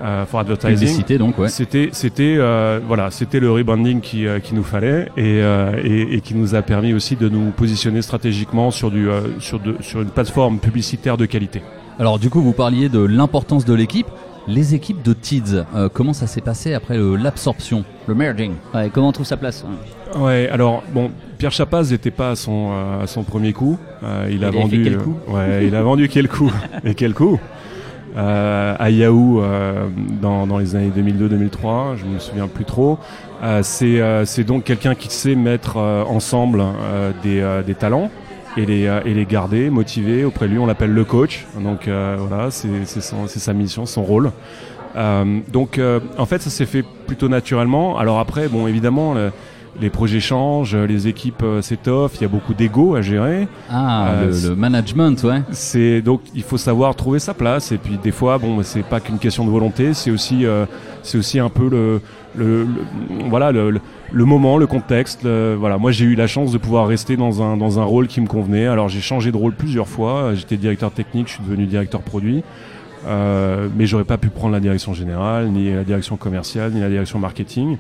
euh, 0.01 0.27
for 0.27 0.41
Advertising. 0.41 0.79
Publicité 0.79 1.19
donc, 1.19 1.39
ouais. 1.39 1.49
C'était, 1.49 1.91
c'était, 1.93 2.37
euh, 2.39 2.81
voilà, 2.87 3.11
c'était 3.11 3.41
le 3.41 3.51
rebranding 3.51 4.01
qui, 4.01 4.27
euh, 4.27 4.41
qui 4.41 4.55
nous 4.55 4.63
fallait 4.63 5.09
et, 5.17 5.41
euh, 5.43 5.81
et, 5.83 6.15
et 6.15 6.21
qui 6.21 6.35
nous 6.35 6.55
a 6.55 6.63
permis 6.63 6.93
aussi 6.93 7.17
de 7.17 7.29
nous 7.29 7.51
positionner 7.51 8.03
stratégiquement 8.03 8.71
sur 8.71 8.91
du, 8.91 9.09
euh, 9.09 9.23
sur 9.41 9.59
de, 9.59 9.77
sur 9.81 10.01
une 10.03 10.11
plateforme 10.11 10.59
publicitaire 10.59 11.17
de 11.17 11.27
qualité. 11.27 11.63
Alors 11.99 12.19
du 12.19 12.31
coup, 12.31 12.41
vous 12.41 12.53
parliez 12.53 12.89
de 12.89 13.01
l'importance 13.01 13.65
de 13.65 13.75
l'équipe. 13.75 14.07
Les 14.49 14.75
équipes 14.75 15.03
de 15.03 15.13
Tids, 15.13 15.65
euh, 15.75 15.91
comment 15.93 16.15
ça 16.15 16.27
s'est 16.27 16.41
passé 16.41 16.73
après 16.73 16.97
l'absorption, 16.97 17.85
le 18.07 18.15
merging 18.15 18.53
Ouais, 18.75 18.91
comment 18.93 19.09
on 19.09 19.13
trouve 19.13 19.27
sa 19.27 19.37
place 19.37 19.63
hein 19.69 20.19
Ouais, 20.19 20.49
alors 20.51 20.83
bon, 20.95 21.11
Pierre 21.37 21.53
Chapaz 21.53 21.91
n'était 21.91 22.11
pas 22.11 22.31
à 22.31 22.35
son, 22.37 22.71
euh, 22.73 23.03
à 23.03 23.07
son 23.07 23.25
premier 23.25 23.53
coup. 23.53 23.79
Euh, 24.03 24.27
il, 24.31 24.43
a 24.45 24.51
vendu. 24.51 24.83
fait 24.83 24.91
quel 24.91 24.99
coup 24.99 25.17
Ouais, 25.29 25.67
il 25.67 25.75
a 25.75 25.83
vendu 25.83 26.09
quel 26.09 26.29
coup 26.29 26.51
Et 26.85 26.95
quel 26.95 27.13
coup 27.13 27.39
euh, 28.17 28.75
À 28.79 28.89
Yahoo 28.89 29.43
euh, 29.43 29.87
dans, 30.23 30.47
dans 30.47 30.57
les 30.57 30.75
années 30.77 30.91
2002-2003, 30.97 31.97
je 31.97 32.07
me 32.07 32.19
souviens 32.19 32.49
plus 32.49 32.65
trop. 32.65 32.99
Euh, 33.43 33.61
c'est 33.63 34.01
euh, 34.01 34.25
c'est 34.25 34.45
donc 34.45 34.65
quelqu'un 34.65 34.95
qui 34.95 35.11
sait 35.11 35.35
mettre 35.35 35.77
euh, 35.77 36.03
ensemble 36.05 36.61
euh, 36.61 37.13
des, 37.23 37.41
euh, 37.41 37.63
des 37.63 37.75
talents 37.75 38.11
et 38.57 38.67
les, 38.67 38.87
euh, 38.87 39.01
et 39.05 39.15
les 39.15 39.27
garder, 39.27 39.71
motiver. 39.71 40.25
Auprès 40.25 40.47
de 40.47 40.53
lui, 40.53 40.59
on 40.59 40.67
l'appelle 40.67 40.93
le 40.93 41.05
coach. 41.05 41.47
Donc 41.61 41.87
euh, 41.89 42.17
voilà, 42.19 42.51
c'est 42.51 42.69
c'est 42.85 43.01
son- 43.01 43.27
c'est 43.27 43.39
sa 43.41 43.53
mission, 43.53 43.87
son 43.87 44.03
rôle. 44.03 44.33
Euh, 44.97 45.41
donc 45.53 45.79
euh, 45.79 46.01
en 46.17 46.27
fait, 46.27 46.41
ça 46.43 46.51
s'est 46.51 46.67
fait 46.67 46.85
plutôt 47.07 47.29
naturellement. 47.29 47.99
Alors 47.99 48.19
après, 48.19 48.49
bon, 48.49 48.67
évidemment, 48.67 49.15
le- 49.15 49.31
les 49.81 49.91
projets 49.91 50.19
changent, 50.19 50.75
les 50.75 51.07
équipes 51.07 51.43
euh, 51.45 51.63
s'étoffent, 51.63 52.17
il 52.17 52.23
y 52.23 52.25
a 52.25 52.29
beaucoup 52.29 52.53
d'ego 52.55 52.97
à 52.97 53.03
gérer. 53.03 53.47
Ah, 53.71 54.09
Euh, 54.11 54.31
le, 54.43 54.49
le 54.49 54.57
management, 54.57 55.23
ouais. 55.23 55.43
C'est 55.53 56.03
donc 56.03 56.23
il 56.35 56.43
faut 56.43 56.57
savoir 56.57 56.97
trouver 56.97 57.21
sa 57.21 57.33
place 57.35 57.71
et 57.71 57.79
puis 57.79 57.97
des 58.03 58.11
fois 58.11 58.39
bon 58.39 58.61
c'est 58.65 58.83
pas 58.83 58.99
qu'une 58.99 59.19
question 59.19 59.45
de 59.45 59.51
volonté, 59.51 59.95
c'est 59.95 60.11
aussi 60.11 60.47
euh, 60.47 60.65
c'est 61.05 61.17
aussi 61.19 61.39
un 61.39 61.49
peu 61.51 61.69
le, 61.69 62.01
le, 62.37 62.65
le- 62.65 63.29
voilà 63.29 63.53
le, 63.53 63.81
le, 64.13 64.25
moment, 64.25 64.59
le 64.59 64.67
contexte. 64.67 65.23
le- 65.25 65.57
voilà, 65.59 65.79
moi 65.79 65.91
j'ai 65.93 66.05
eu 66.05 66.15
la 66.15 66.27
chance 66.27 66.53
de 66.53 66.59
pouvoir 66.59 66.87
rester 66.87 67.17
dans 67.17 67.43
un 67.43 67.57
dans 67.57 67.79
un 67.81 67.85
rôle 67.85 68.07
qui 68.07 68.21
me 68.21 68.27
convenait. 68.27 68.67
Alors 68.67 68.89
j'ai 68.89 69.01
changé 69.01 69.33
de 69.33 69.37
rôle 69.37 69.53
plusieurs 69.55 69.89
fois. 69.89 70.35
J'étais 70.35 70.57
directeur 70.57 70.91
technique, 70.93 71.29
je 71.29 71.35
suis 71.35 71.43
devenu 71.43 71.67
directeur 71.67 72.03
produit. 72.03 72.43
Euh, 73.07 73.69
mais 73.77 73.87
j'aurais 73.87 74.05
pas 74.05 74.19
pu 74.19 74.29
prendre 74.29 74.53
la 74.53 74.61
direction 74.61 74.93
générale, 74.93 75.49
ni 75.51 75.73
la 75.73 75.85
direction 75.85 76.17
commerciale, 76.17 76.73
ni 76.73 76.81
la 76.81 76.89
direction 76.89 77.19
marketing. 77.19 77.79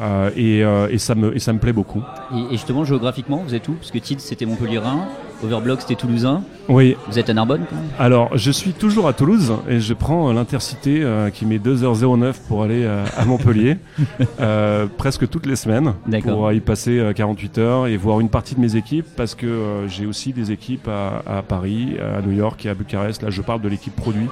Euh, 0.00 0.30
et, 0.36 0.64
euh, 0.64 0.88
et 0.90 0.98
ça 0.98 1.14
me 1.14 1.36
et 1.36 1.38
ça 1.38 1.52
me 1.52 1.58
plaît 1.60 1.72
beaucoup. 1.72 2.02
Et, 2.34 2.52
justement, 2.52 2.84
géographiquement, 2.84 3.42
vous 3.46 3.54
êtes 3.54 3.68
où? 3.68 3.74
Parce 3.74 3.92
que 3.92 3.98
Tids, 3.98 4.16
c'était 4.18 4.44
Montpellier-Rhin, 4.46 5.06
Overblock, 5.44 5.80
c'était 5.82 5.94
Toulousain. 5.94 6.42
Oui, 6.68 6.96
Vous 7.08 7.18
êtes 7.18 7.28
à 7.28 7.34
Narbonne 7.34 7.62
quand 7.68 7.76
même 7.76 7.84
Alors, 7.98 8.36
je 8.36 8.50
suis 8.50 8.72
toujours 8.72 9.06
à 9.06 9.12
Toulouse 9.12 9.52
et 9.68 9.80
je 9.80 9.92
prends 9.94 10.30
euh, 10.30 10.32
l'intercité 10.32 11.02
euh, 11.02 11.30
qui 11.30 11.44
met 11.44 11.58
2h09 11.58 12.34
pour 12.48 12.62
aller 12.62 12.84
euh, 12.84 13.04
à 13.16 13.24
Montpellier 13.24 13.76
euh, 14.40 14.86
presque 14.96 15.28
toutes 15.28 15.46
les 15.46 15.56
semaines 15.56 15.92
pour 16.22 16.50
y 16.52 16.60
passer 16.60 16.98
euh, 16.98 17.12
48 17.12 17.58
heures 17.58 17.86
et 17.86 17.96
voir 17.96 18.20
une 18.20 18.30
partie 18.30 18.54
de 18.54 18.60
mes 18.60 18.76
équipes 18.76 19.06
parce 19.16 19.34
que 19.34 19.84
j'ai 19.88 20.06
aussi 20.06 20.32
des 20.32 20.50
équipes 20.52 20.88
à, 20.88 21.38
à 21.38 21.42
Paris, 21.42 21.96
à 22.00 22.22
New 22.22 22.32
York 22.32 22.64
et 22.64 22.70
à 22.70 22.74
Bucarest. 22.74 23.22
Là, 23.22 23.30
je 23.30 23.42
parle 23.42 23.60
de 23.60 23.68
l'équipe 23.68 23.94
produit. 23.94 24.28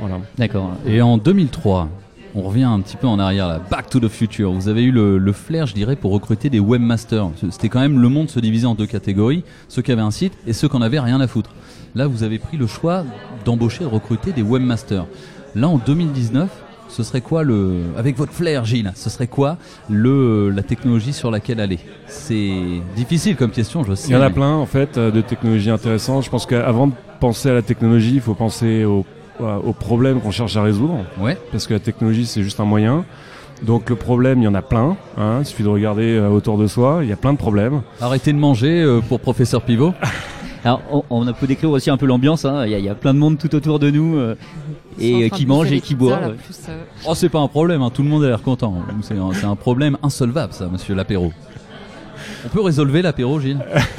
Voilà. 0.00 0.18
D'accord. 0.36 0.70
Et 0.86 1.02
en 1.02 1.18
2003, 1.18 1.88
on 2.34 2.42
revient 2.42 2.64
un 2.64 2.80
petit 2.80 2.96
peu 2.96 3.06
en 3.06 3.18
arrière 3.18 3.48
là, 3.48 3.60
Back 3.70 3.90
to 3.90 4.00
the 4.00 4.08
Future. 4.08 4.52
Vous 4.52 4.68
avez 4.68 4.82
eu 4.84 4.90
le, 4.90 5.18
le 5.18 5.32
flair, 5.32 5.66
je 5.66 5.74
dirais, 5.74 5.96
pour 5.96 6.12
recruter 6.12 6.50
des 6.50 6.60
webmasters. 6.60 7.30
C'était 7.50 7.68
quand 7.68 7.80
même 7.80 8.00
le 8.00 8.08
monde 8.08 8.28
se 8.30 8.38
divisait 8.40 8.66
en 8.66 8.74
deux 8.74 8.86
catégories, 8.86 9.44
ceux 9.68 9.82
qui 9.82 9.92
avaient 9.92 10.02
un 10.02 10.10
site 10.10 10.32
et 10.46 10.52
ceux 10.52 10.68
qui 10.68 10.76
en 10.76 10.82
avaient 10.82 11.00
rien 11.00 11.20
à 11.20 11.26
foutre. 11.26 11.50
Là, 11.94 12.06
vous 12.06 12.22
avez 12.22 12.38
pris 12.38 12.56
le 12.56 12.66
choix 12.66 13.04
d'embaucher, 13.44 13.80
de 13.84 13.88
recruter 13.88 14.32
des 14.32 14.42
webmasters. 14.42 15.06
Là, 15.54 15.68
en 15.68 15.78
2019, 15.78 16.48
ce 16.90 17.02
serait 17.02 17.20
quoi 17.20 17.42
le, 17.42 17.82
avec 17.98 18.16
votre 18.16 18.32
flair, 18.32 18.64
Gilles, 18.64 18.92
ce 18.94 19.10
serait 19.10 19.26
quoi 19.26 19.56
le, 19.90 20.50
la 20.50 20.62
technologie 20.62 21.12
sur 21.12 21.30
laquelle 21.30 21.60
aller? 21.60 21.78
C'est 22.06 22.80
difficile 22.96 23.36
comme 23.36 23.50
question, 23.50 23.84
je 23.84 23.94
sais. 23.94 24.08
Il 24.08 24.12
y 24.12 24.16
en 24.16 24.20
a 24.22 24.28
mais- 24.28 24.34
plein 24.34 24.52
en 24.54 24.66
fait 24.66 24.96
euh, 24.96 25.10
de 25.10 25.20
technologies 25.20 25.70
intéressantes. 25.70 26.24
Je 26.24 26.30
pense 26.30 26.46
qu'avant 26.46 26.86
de 26.88 26.92
penser 27.20 27.50
à 27.50 27.54
la 27.54 27.62
technologie, 27.62 28.14
il 28.14 28.20
faut 28.20 28.34
penser 28.34 28.84
au- 29.40 29.44
euh, 29.44 29.56
aux 29.58 29.72
problèmes 29.72 30.20
qu'on 30.20 30.30
cherche 30.30 30.56
à 30.56 30.62
résoudre. 30.62 31.04
Ouais. 31.18 31.36
parce 31.52 31.66
que 31.66 31.74
la 31.74 31.80
technologie 31.80 32.26
c'est 32.26 32.42
juste 32.42 32.60
un 32.60 32.64
moyen. 32.64 33.04
Donc 33.62 33.90
le 33.90 33.96
problème, 33.96 34.38
il 34.40 34.44
y 34.44 34.48
en 34.48 34.54
a 34.54 34.62
plein. 34.62 34.96
Hein. 35.16 35.38
Il 35.40 35.44
suffit 35.46 35.64
de 35.64 35.68
regarder 35.68 36.16
euh, 36.16 36.28
autour 36.28 36.58
de 36.58 36.68
soi. 36.68 37.00
Il 37.02 37.08
y 37.08 37.12
a 37.12 37.16
plein 37.16 37.32
de 37.32 37.38
problèmes. 37.38 37.82
Arrêtez 38.00 38.32
de 38.32 38.38
manger 38.38 38.82
euh, 38.82 39.00
pour 39.00 39.18
professeur 39.18 39.62
Pivot. 39.62 39.94
Alors, 40.64 40.80
on, 40.92 41.02
on 41.10 41.26
a 41.26 41.32
peut 41.32 41.46
décrire 41.48 41.70
aussi 41.70 41.90
un 41.90 41.96
peu 41.96 42.06
l'ambiance. 42.06 42.44
hein. 42.44 42.64
Il 42.66 42.70
y, 42.70 42.74
a- 42.76 42.78
il 42.78 42.84
y 42.84 42.88
a 42.88 42.94
plein 42.94 43.14
de 43.14 43.18
monde 43.18 43.36
tout 43.38 43.52
autour 43.56 43.80
de 43.80 43.90
nous 43.90 44.16
euh, 44.16 44.36
et 45.00 45.24
euh, 45.24 45.28
qui 45.28 45.44
mange 45.46 45.72
et 45.72 45.80
qui 45.80 45.96
boit. 45.96 46.18
ouais. 46.18 46.34
Oh, 47.08 47.14
c'est 47.16 47.28
pas 47.28 47.40
un 47.40 47.48
problème, 47.48 47.82
hein, 47.82 47.90
tout 47.92 48.02
le 48.04 48.08
monde 48.08 48.22
a 48.22 48.28
l'air 48.28 48.42
content. 48.42 48.74
C'est 49.02 49.18
un, 49.18 49.32
c'est 49.32 49.46
un 49.46 49.56
problème 49.56 49.96
insolvable, 50.04 50.52
ça, 50.52 50.68
monsieur 50.70 50.94
l'apéro. 50.94 51.32
On 52.44 52.48
peut 52.50 52.60
résolver 52.60 53.02
l'apéro, 53.02 53.40
Gilles? 53.40 53.58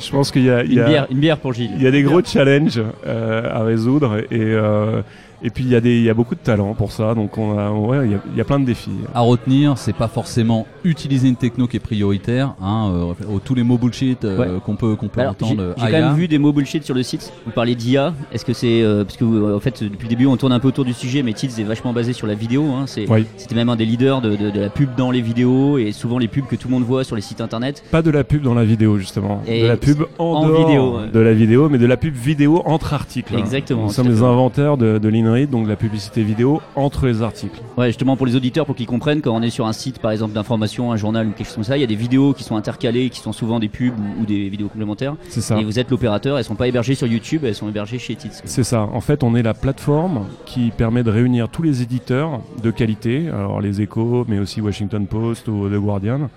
Je 0.00 0.10
pense 0.10 0.30
qu'il 0.30 0.44
y 0.44 0.50
a, 0.50 0.62
il 0.64 0.70
y 0.72 0.74
Une 0.74 0.80
a- 0.80 0.88
bière, 0.88 1.06
une 1.10 1.18
bière 1.18 1.38
pour 1.38 1.52
Gilles. 1.52 1.70
il 1.76 1.82
y 1.82 1.86
a 1.86 1.90
des 1.90 2.02
gros 2.02 2.22
challenges 2.22 2.80
euh, 3.06 3.48
à 3.52 3.62
résoudre 3.64 4.18
et, 4.30 4.38
euh, 4.40 5.02
et 5.42 5.50
puis 5.50 5.64
il 5.64 5.70
y, 5.70 5.76
a 5.76 5.80
des, 5.80 5.96
il 5.98 6.04
y 6.04 6.10
a 6.10 6.14
beaucoup 6.14 6.34
de 6.34 6.40
talent 6.40 6.74
pour 6.74 6.92
ça. 6.92 7.14
Donc 7.14 7.36
on 7.38 7.58
a, 7.58 7.70
ouais, 7.70 8.06
il, 8.06 8.12
y 8.12 8.14
a, 8.14 8.18
il 8.32 8.38
y 8.38 8.40
a 8.40 8.44
plein 8.44 8.60
de 8.60 8.64
défis. 8.64 8.90
À 9.14 9.20
retenir, 9.20 9.76
c'est 9.78 9.92
pas 9.94 10.08
forcément 10.08 10.66
utiliser 10.84 11.28
une 11.28 11.36
techno 11.36 11.66
qui 11.66 11.76
est 11.76 11.80
prioritaire. 11.80 12.54
Hein, 12.62 12.90
euh, 12.94 13.38
tous 13.44 13.54
les 13.54 13.62
mots 13.62 13.78
bullshit 13.78 14.24
euh, 14.24 14.58
qu'on 14.60 14.76
peut, 14.76 14.94
qu'on 14.96 15.08
peut 15.08 15.20
Alors, 15.20 15.32
entendre. 15.32 15.74
j'ai 15.76 15.84
quand 15.86 15.90
même 15.92 16.14
vu 16.14 16.28
des 16.28 16.38
mots 16.38 16.52
bullshit 16.52 16.84
sur 16.84 16.94
le 16.94 17.02
site. 17.02 17.32
Vous 17.44 17.52
parlez 17.52 17.74
d'IA. 17.74 18.14
Est-ce 18.32 18.44
que 18.44 18.52
c'est 18.52 18.82
euh, 18.82 19.04
parce 19.04 19.16
que 19.16 19.24
vous- 19.24 19.52
en 19.54 19.60
fait 19.60 19.82
depuis 19.82 20.04
le 20.04 20.08
début 20.10 20.26
on 20.26 20.36
tourne 20.36 20.52
un 20.52 20.60
peu 20.60 20.68
autour 20.68 20.84
du 20.84 20.92
sujet, 20.92 21.22
mais 21.22 21.32
Tids 21.32 21.60
est 21.60 21.64
vachement 21.64 21.92
basé 21.92 22.12
sur 22.12 22.26
la 22.26 22.34
vidéo. 22.34 22.64
Hein. 22.72 22.84
Oui. 23.08 23.26
C'était 23.36 23.54
même 23.54 23.68
un 23.68 23.76
des 23.76 23.84
leaders 23.86 24.20
de, 24.20 24.36
de- 24.36 24.50
de 24.50 24.60
la 24.60 24.68
pub 24.70 24.90
dans 24.96 25.10
les 25.10 25.20
vidéos 25.20 25.78
et 25.78 25.92
souvent 25.92 26.18
les 26.18 26.28
pubs 26.28 26.46
que 26.46 26.56
tout 26.56 26.68
le 26.68 26.74
monde 26.74 26.84
voit 26.84 27.04
sur 27.04 27.16
les 27.16 27.22
sites 27.22 27.40
internet. 27.40 27.82
Pas 27.90 28.02
de 28.02 28.10
la 28.10 28.24
pub 28.24 28.42
dans 28.42 28.54
la 28.54 28.64
vidéo 28.64 28.98
justement. 28.98 29.42
Et 29.46 29.62
de 29.62 29.66
la 29.68 29.76
pub 29.76 30.02
en, 30.18 30.24
en 30.24 30.46
dehors 30.48 30.66
vidéo, 30.66 30.98
de 31.12 31.20
la 31.20 31.32
vidéo, 31.32 31.68
mais 31.68 31.78
de 31.78 31.86
la 31.86 31.96
pub 31.96 32.14
vidéo 32.14 32.62
entre 32.64 32.94
articles. 32.94 33.34
Exactement, 33.36 33.84
Nous 33.84 33.90
sommes 33.92 34.08
les 34.08 34.22
inventeurs 34.22 34.76
de, 34.76 34.98
de 34.98 35.08
donc 35.40 35.66
la 35.66 35.76
publicité 35.76 36.22
vidéo 36.22 36.60
entre 36.76 37.06
les 37.06 37.22
articles. 37.22 37.60
Ouais, 37.76 37.86
justement 37.86 38.16
pour 38.16 38.26
les 38.26 38.36
auditeurs, 38.36 38.66
pour 38.66 38.76
qu'ils 38.76 38.86
comprennent, 38.86 39.22
quand 39.22 39.34
on 39.34 39.42
est 39.42 39.50
sur 39.50 39.66
un 39.66 39.72
site 39.72 39.98
par 39.98 40.10
exemple 40.10 40.34
d'information, 40.34 40.92
un 40.92 40.96
journal 40.96 41.26
ou 41.26 41.30
quelque 41.30 41.46
chose 41.46 41.54
comme 41.54 41.64
ça, 41.64 41.76
il 41.76 41.80
y 41.80 41.84
a 41.84 41.88
des 41.88 41.94
vidéos 41.94 42.34
qui 42.34 42.44
sont 42.44 42.56
intercalées, 42.56 43.10
qui 43.10 43.20
sont 43.20 43.32
souvent 43.32 43.58
des 43.58 43.68
pubs 43.68 43.94
ou, 43.98 44.22
ou 44.22 44.26
des 44.26 44.48
vidéos 44.48 44.68
complémentaires. 44.68 45.16
C'est 45.28 45.40
ça. 45.40 45.58
Et 45.58 45.64
vous 45.64 45.78
êtes 45.78 45.90
l'opérateur, 45.90 46.38
elles 46.38 46.44
sont 46.44 46.54
pas 46.54 46.68
hébergées 46.68 46.94
sur 46.94 47.06
YouTube, 47.06 47.44
elles 47.44 47.54
sont 47.54 47.68
hébergées 47.68 47.98
chez 47.98 48.14
Tids. 48.14 48.42
C'est 48.44 48.64
ça. 48.64 48.82
En 48.92 49.00
fait, 49.00 49.22
on 49.22 49.34
est 49.34 49.42
la 49.42 49.54
plateforme 49.54 50.26
qui 50.44 50.70
permet 50.70 51.02
de 51.02 51.10
réunir 51.10 51.48
tous 51.48 51.62
les 51.62 51.82
éditeurs 51.82 52.40
de 52.62 52.70
qualité, 52.70 53.28
alors 53.28 53.60
les 53.60 53.80
Échos, 53.80 54.24
mais 54.28 54.38
aussi 54.38 54.60
Washington 54.60 55.06
Post 55.06 55.48
ou 55.48 55.68
The 55.68 55.78
Guardian, 55.80 56.30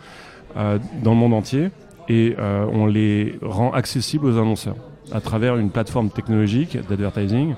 euh, 0.58 0.80
dans 1.04 1.12
le 1.12 1.18
monde 1.18 1.34
entier. 1.34 1.70
et 2.08 2.36
euh, 2.38 2.66
on 2.72 2.86
les 2.86 3.38
rend 3.42 3.72
accessibles 3.72 4.28
aux 4.28 4.38
annonceurs 4.38 4.76
à 5.12 5.22
travers 5.22 5.58
une 5.58 5.70
plateforme 5.70 6.10
technologique 6.10 6.78
d'advertising 6.90 7.56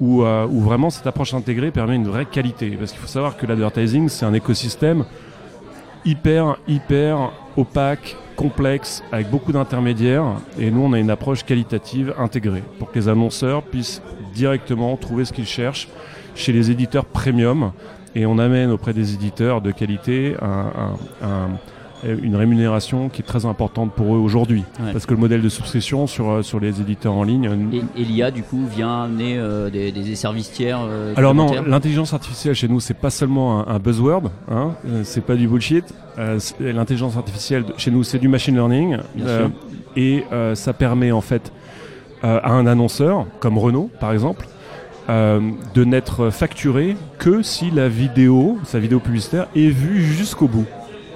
où, 0.00 0.22
euh, 0.22 0.46
où 0.46 0.60
vraiment 0.60 0.90
cette 0.90 1.06
approche 1.06 1.34
intégrée 1.34 1.70
permet 1.70 1.96
une 1.96 2.06
vraie 2.08 2.26
qualité. 2.26 2.70
Parce 2.70 2.92
qu'il 2.92 3.00
faut 3.00 3.06
savoir 3.06 3.36
que 3.36 3.46
l'advertising, 3.46 4.08
c'est 4.08 4.24
un 4.24 4.32
écosystème 4.34 5.04
hyper, 6.04 6.56
hyper 6.66 7.30
opaque, 7.56 8.16
complexe, 8.36 9.02
avec 9.12 9.28
beaucoup 9.30 9.52
d'intermédiaires. 9.52 10.24
Et 10.58 10.70
nous, 10.70 10.80
on 10.82 10.92
a 10.94 10.98
une 10.98 11.10
approche 11.10 11.44
qualitative 11.44 12.14
intégrée 12.18 12.62
pour 12.78 12.90
que 12.90 12.98
les 12.98 13.08
annonceurs 13.08 13.62
puissent 13.62 14.00
directement 14.32 14.96
trouver 14.96 15.24
ce 15.26 15.32
qu'ils 15.32 15.46
cherchent 15.46 15.88
chez 16.34 16.52
les 16.52 16.70
éditeurs 16.70 17.04
premium. 17.04 17.72
Et 18.14 18.24
on 18.24 18.38
amène 18.38 18.70
auprès 18.70 18.92
des 18.94 19.12
éditeurs 19.14 19.60
de 19.60 19.70
qualité 19.70 20.34
un- 20.40 20.46
un- 20.48 21.26
un- 21.26 21.50
une 22.04 22.36
rémunération 22.36 23.08
qui 23.08 23.22
est 23.22 23.24
très 23.24 23.46
importante 23.46 23.92
pour 23.92 24.14
eux 24.14 24.18
aujourd'hui. 24.18 24.64
Ouais. 24.82 24.92
Parce 24.92 25.06
que 25.06 25.14
le 25.14 25.20
modèle 25.20 25.42
de 25.42 25.48
souscription 25.48 26.06
sur, 26.06 26.30
euh, 26.30 26.42
sur 26.42 26.60
les 26.60 26.80
éditeurs 26.80 27.14
en 27.14 27.22
ligne... 27.24 27.48
euh, 27.48 27.56
Et, 27.96 28.02
et 28.02 28.04
l'IA, 28.04 28.30
du 28.30 28.42
coup, 28.42 28.64
vient 28.66 29.02
amener 29.02 29.36
euh, 29.38 29.70
des, 29.70 29.92
des 29.92 30.14
services 30.14 30.50
tiers. 30.52 30.80
euh, 30.82 31.12
Alors 31.16 31.34
non, 31.34 31.48
l'intelligence 31.66 32.14
artificielle 32.14 32.54
chez 32.54 32.68
nous, 32.68 32.80
c'est 32.80 32.94
pas 32.94 33.10
seulement 33.10 33.60
un, 33.68 33.74
un 33.74 33.78
buzzword, 33.78 34.30
hein, 34.50 34.72
euh, 34.86 35.02
c'est 35.04 35.20
pas 35.24 35.34
du 35.36 35.46
bullshit. 35.48 35.84
Euh, 36.18 36.38
L'intelligence 36.60 37.16
artificielle 37.16 37.64
chez 37.76 37.90
nous, 37.90 38.02
c'est 38.02 38.18
du 38.18 38.28
machine 38.28 38.54
learning, 38.54 38.98
euh, 39.20 39.48
et 39.96 40.24
euh, 40.32 40.54
ça 40.54 40.72
permet 40.72 41.12
en 41.12 41.20
fait 41.20 41.52
euh, 42.24 42.40
à 42.42 42.52
un 42.52 42.66
annonceur, 42.66 43.26
comme 43.40 43.58
Renault 43.58 43.90
par 44.00 44.12
exemple, 44.12 44.46
euh, 45.08 45.40
de 45.74 45.84
n'être 45.84 46.30
facturé 46.30 46.96
que 47.18 47.42
si 47.42 47.70
la 47.70 47.88
vidéo, 47.88 48.58
sa 48.64 48.78
vidéo 48.78 49.00
publicitaire, 49.00 49.48
est 49.56 49.68
vue 49.70 50.02
jusqu'au 50.02 50.46
bout. 50.48 50.66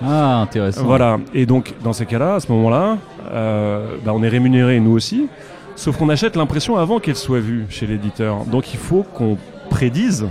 Ah, 0.03 0.41
intéressant. 0.41 0.85
Voilà. 0.85 1.19
Et 1.35 1.47
donc, 1.47 1.75
dans 1.83 1.93
ces 1.93 2.07
cas-là, 2.07 2.37
à 2.37 2.41
ce 2.41 2.51
moment-là, 2.53 2.99
euh, 3.31 3.97
bah, 4.05 4.13
on 4.15 4.23
est 4.23 4.29
rémunéré 4.29 4.81
nous 4.81 4.93
aussi. 4.93 5.29
Sauf 5.77 5.97
qu'on 5.97 6.09
achète 6.09 6.37
l'impression 6.37 6.77
avant 6.77 7.01
qu'elle 7.01 7.17
soit 7.17 7.41
vue 7.41 7.67
chez 7.69 7.87
l'éditeur. 7.87 8.45
Donc, 8.45 8.73
il 8.73 8.79
faut 8.79 9.03
qu'on 9.03 9.37
prédise 9.71 10.27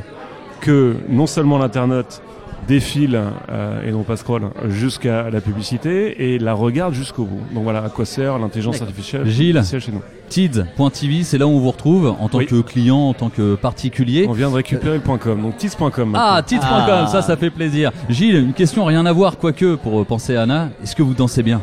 que 0.62 0.96
non 1.10 1.28
seulement 1.28 1.58
l'internaute 1.58 2.22
défile 2.68 3.20
euh, 3.52 3.88
et 3.88 3.92
non 3.92 4.04
pas 4.04 4.18
scroll 4.18 4.44
jusqu'à 4.70 5.30
la 5.30 5.42
publicité 5.42 6.34
et 6.34 6.40
la 6.40 6.54
regarde 6.54 6.94
jusqu'au 6.94 7.26
bout. 7.26 7.42
Donc 7.54 7.64
voilà 7.64 7.84
à 7.84 7.90
quoi 7.90 8.06
sert 8.06 8.38
l'intelligence 8.40 8.82
artificielle 8.82 9.26
Gilles. 9.28 9.58
artificielle 9.58 9.82
chez 9.82 9.92
nous. 9.92 10.02
Tids.tv, 10.30 11.24
c'est 11.24 11.38
là 11.38 11.46
où 11.46 11.52
on 11.52 11.60
vous 11.60 11.70
retrouve 11.72 12.08
en 12.20 12.28
tant 12.28 12.40
Oui. 12.40 12.46
que 12.48 12.60
client, 12.62 12.98
en 13.10 13.14
tant 13.14 13.30
que 13.30 13.56
particulier. 13.56 14.26
On 14.28 14.34
vient 14.34 14.50
de 14.50 14.56
récupérer 14.56 14.96
le 14.96 15.02
point 15.02 15.18
.com, 15.20 15.42
donc 15.42 15.58
tiz.com. 15.58 16.14
Ah, 16.16 16.42
tids.com, 16.46 16.70
Ah. 16.72 17.08
ça, 17.08 17.22
ça 17.22 17.38
fait 17.38 17.50
plaisir. 17.52 17.92
Gilles, 18.10 18.36
une 18.38 18.54
question 18.54 18.84
rien 18.86 19.06
à 19.06 19.12
voir, 19.14 19.38
quoique, 19.38 19.76
pour 19.76 20.02
euh, 20.02 20.06
penser 20.06 20.36
à 20.36 20.44
Anna. 20.44 20.70
Est-ce 20.82 20.96
que 20.96 21.04
vous 21.04 21.14
dansez 21.14 21.44
bien? 21.44 21.62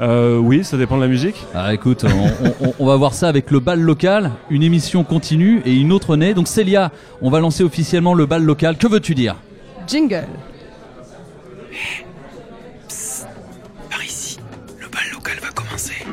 Euh, 0.00 0.36
oui, 0.38 0.64
ça 0.64 0.76
dépend 0.76 0.96
de 0.96 1.02
la 1.02 1.06
musique. 1.08 1.36
Ah, 1.54 1.72
écoute, 1.72 2.04
on, 2.04 2.66
on- 2.66 2.74
on 2.80 2.86
va 2.86 2.96
voir 2.96 3.14
ça 3.14 3.28
avec 3.28 3.52
le 3.52 3.60
bal 3.60 3.78
local, 3.80 4.32
une 4.50 4.64
émission 4.64 5.04
continue 5.04 5.62
et 5.64 5.74
une 5.76 5.92
autre 5.92 6.16
née. 6.16 6.34
Donc, 6.34 6.48
Célia, 6.48 6.90
on 7.20 7.30
va 7.30 7.38
lancer 7.38 7.62
officiellement 7.62 8.14
le 8.14 8.26
bal 8.26 8.42
local. 8.42 8.76
Que 8.78 8.88
veux-tu 8.88 9.14
dire? 9.14 9.36
Jingle. 9.86 10.28
Par 13.90 14.04
ici, 14.04 14.38
le 14.80 14.88
bal 14.88 15.02
local 15.12 15.38
va 15.42 15.48
commencer. 15.50 16.06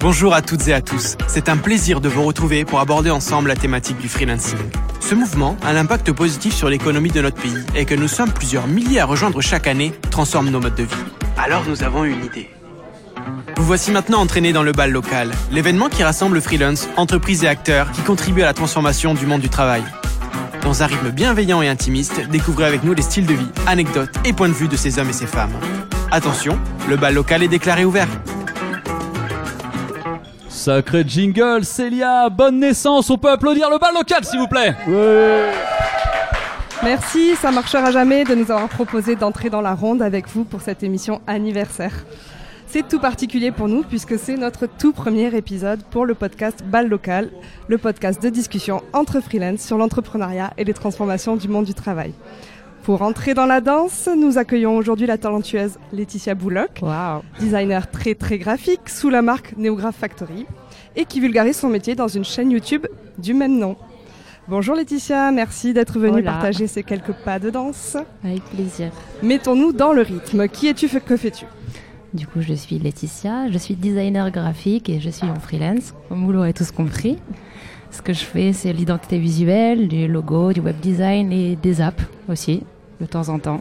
Bonjour 0.00 0.34
à 0.34 0.42
toutes 0.42 0.68
et 0.68 0.74
à 0.74 0.80
tous. 0.80 1.16
C'est 1.26 1.48
un 1.48 1.56
plaisir 1.56 2.00
de 2.00 2.08
vous 2.08 2.22
retrouver 2.22 2.64
pour 2.64 2.80
aborder 2.80 3.10
ensemble 3.10 3.48
la 3.48 3.56
thématique 3.56 3.98
du 3.98 4.08
freelancing. 4.08 4.58
Ce 5.00 5.14
mouvement 5.14 5.56
a 5.64 5.72
l'impact 5.72 6.12
positif 6.12 6.54
sur 6.54 6.68
l'économie 6.68 7.10
de 7.10 7.20
notre 7.20 7.40
pays 7.40 7.64
et 7.74 7.84
que 7.84 7.94
nous 7.94 8.08
sommes 8.08 8.32
plusieurs 8.32 8.66
milliers 8.66 9.00
à 9.00 9.06
rejoindre 9.06 9.40
chaque 9.40 9.66
année 9.66 9.92
transforme 10.10 10.50
nos 10.50 10.60
modes 10.60 10.74
de 10.74 10.84
vie. 10.84 11.04
Alors 11.36 11.64
nous 11.66 11.82
avons 11.82 12.04
une 12.04 12.24
idée. 12.24 12.48
Vous 13.56 13.64
voici 13.64 13.90
maintenant 13.90 14.20
entraînés 14.20 14.52
dans 14.52 14.62
le 14.62 14.72
bal 14.72 14.92
local, 14.92 15.32
l'événement 15.50 15.88
qui 15.88 16.04
rassemble 16.04 16.40
freelance, 16.40 16.88
entreprises 16.96 17.42
et 17.42 17.48
acteurs 17.48 17.90
qui 17.90 18.02
contribuent 18.02 18.42
à 18.42 18.46
la 18.46 18.54
transformation 18.54 19.14
du 19.14 19.26
monde 19.26 19.40
du 19.40 19.48
travail. 19.48 19.82
Dans 20.68 20.82
un 20.82 20.86
rythme 20.86 21.10
bienveillant 21.10 21.62
et 21.62 21.68
intimiste, 21.68 22.28
découvrez 22.28 22.66
avec 22.66 22.84
nous 22.84 22.92
les 22.92 23.00
styles 23.00 23.24
de 23.24 23.32
vie, 23.32 23.48
anecdotes 23.66 24.10
et 24.26 24.34
points 24.34 24.50
de 24.50 24.52
vue 24.52 24.68
de 24.68 24.76
ces 24.76 24.98
hommes 24.98 25.08
et 25.08 25.14
ces 25.14 25.26
femmes. 25.26 25.54
Attention, 26.10 26.58
le 26.90 26.98
bal 26.98 27.14
local 27.14 27.42
est 27.42 27.48
déclaré 27.48 27.86
ouvert. 27.86 28.06
Sacré 30.50 31.04
jingle, 31.08 31.64
Célia, 31.64 32.28
bonne 32.28 32.60
naissance. 32.60 33.08
On 33.08 33.16
peut 33.16 33.30
applaudir 33.30 33.70
le 33.70 33.78
bal 33.78 33.94
local, 33.94 34.22
s'il 34.24 34.40
vous 34.40 34.46
plaît. 34.46 34.74
Merci, 36.82 37.34
ça 37.36 37.50
marchera 37.50 37.90
jamais 37.90 38.24
de 38.24 38.34
nous 38.34 38.50
avoir 38.50 38.68
proposé 38.68 39.16
d'entrer 39.16 39.48
dans 39.48 39.62
la 39.62 39.72
ronde 39.72 40.02
avec 40.02 40.28
vous 40.28 40.44
pour 40.44 40.60
cette 40.60 40.82
émission 40.82 41.22
anniversaire. 41.26 41.94
C'est 42.70 42.86
tout 42.86 42.98
particulier 42.98 43.50
pour 43.50 43.66
nous 43.66 43.82
puisque 43.82 44.18
c'est 44.18 44.36
notre 44.36 44.66
tout 44.66 44.92
premier 44.92 45.34
épisode 45.34 45.82
pour 45.84 46.04
le 46.04 46.14
podcast 46.14 46.62
Bal 46.62 46.86
Local, 46.86 47.30
le 47.66 47.78
podcast 47.78 48.22
de 48.22 48.28
discussion 48.28 48.82
entre 48.92 49.20
freelance 49.20 49.60
sur 49.60 49.78
l'entrepreneuriat 49.78 50.52
et 50.58 50.64
les 50.64 50.74
transformations 50.74 51.36
du 51.36 51.48
monde 51.48 51.64
du 51.64 51.72
travail. 51.72 52.12
Pour 52.82 53.00
entrer 53.00 53.32
dans 53.32 53.46
la 53.46 53.62
danse, 53.62 54.06
nous 54.14 54.36
accueillons 54.36 54.76
aujourd'hui 54.76 55.06
la 55.06 55.16
talentueuse 55.16 55.78
Laetitia 55.94 56.34
Bouloc, 56.34 56.82
designer 57.40 57.90
très 57.90 58.14
très 58.14 58.36
graphique 58.36 58.90
sous 58.90 59.08
la 59.08 59.22
marque 59.22 59.56
Neograph 59.56 59.96
Factory 59.96 60.44
et 60.94 61.06
qui 61.06 61.20
vulgarise 61.20 61.56
son 61.56 61.70
métier 61.70 61.94
dans 61.94 62.08
une 62.08 62.24
chaîne 62.24 62.50
YouTube 62.50 62.86
du 63.16 63.32
même 63.32 63.58
nom. 63.58 63.76
Bonjour 64.46 64.74
Laetitia, 64.74 65.30
merci 65.30 65.72
d'être 65.72 65.98
venue 65.98 66.18
Hola. 66.18 66.32
partager 66.32 66.66
ces 66.66 66.82
quelques 66.82 67.12
pas 67.12 67.38
de 67.38 67.48
danse. 67.48 67.96
Avec 68.22 68.42
plaisir. 68.44 68.90
Mettons-nous 69.22 69.72
dans 69.72 69.94
le 69.94 70.02
rythme. 70.02 70.48
Qui 70.48 70.68
es-tu, 70.68 70.88
que 70.88 71.16
fais-tu? 71.16 71.46
Du 72.14 72.26
coup, 72.26 72.40
je 72.40 72.54
suis 72.54 72.78
Laetitia, 72.78 73.50
je 73.50 73.58
suis 73.58 73.74
designer 73.74 74.30
graphique 74.30 74.88
et 74.88 74.98
je 74.98 75.10
suis 75.10 75.26
en 75.28 75.38
freelance, 75.38 75.92
comme 76.08 76.24
vous 76.24 76.32
l'aurez 76.32 76.54
tous 76.54 76.70
compris. 76.70 77.18
Ce 77.90 78.00
que 78.00 78.12
je 78.12 78.24
fais, 78.24 78.52
c'est 78.52 78.72
l'identité 78.72 79.18
visuelle, 79.18 79.88
du 79.88 80.08
logo, 80.08 80.52
du 80.52 80.60
web 80.60 80.78
design 80.80 81.32
et 81.32 81.56
des 81.56 81.80
apps 81.80 82.02
aussi, 82.28 82.62
de 83.00 83.06
temps 83.06 83.28
en 83.28 83.38
temps. 83.38 83.60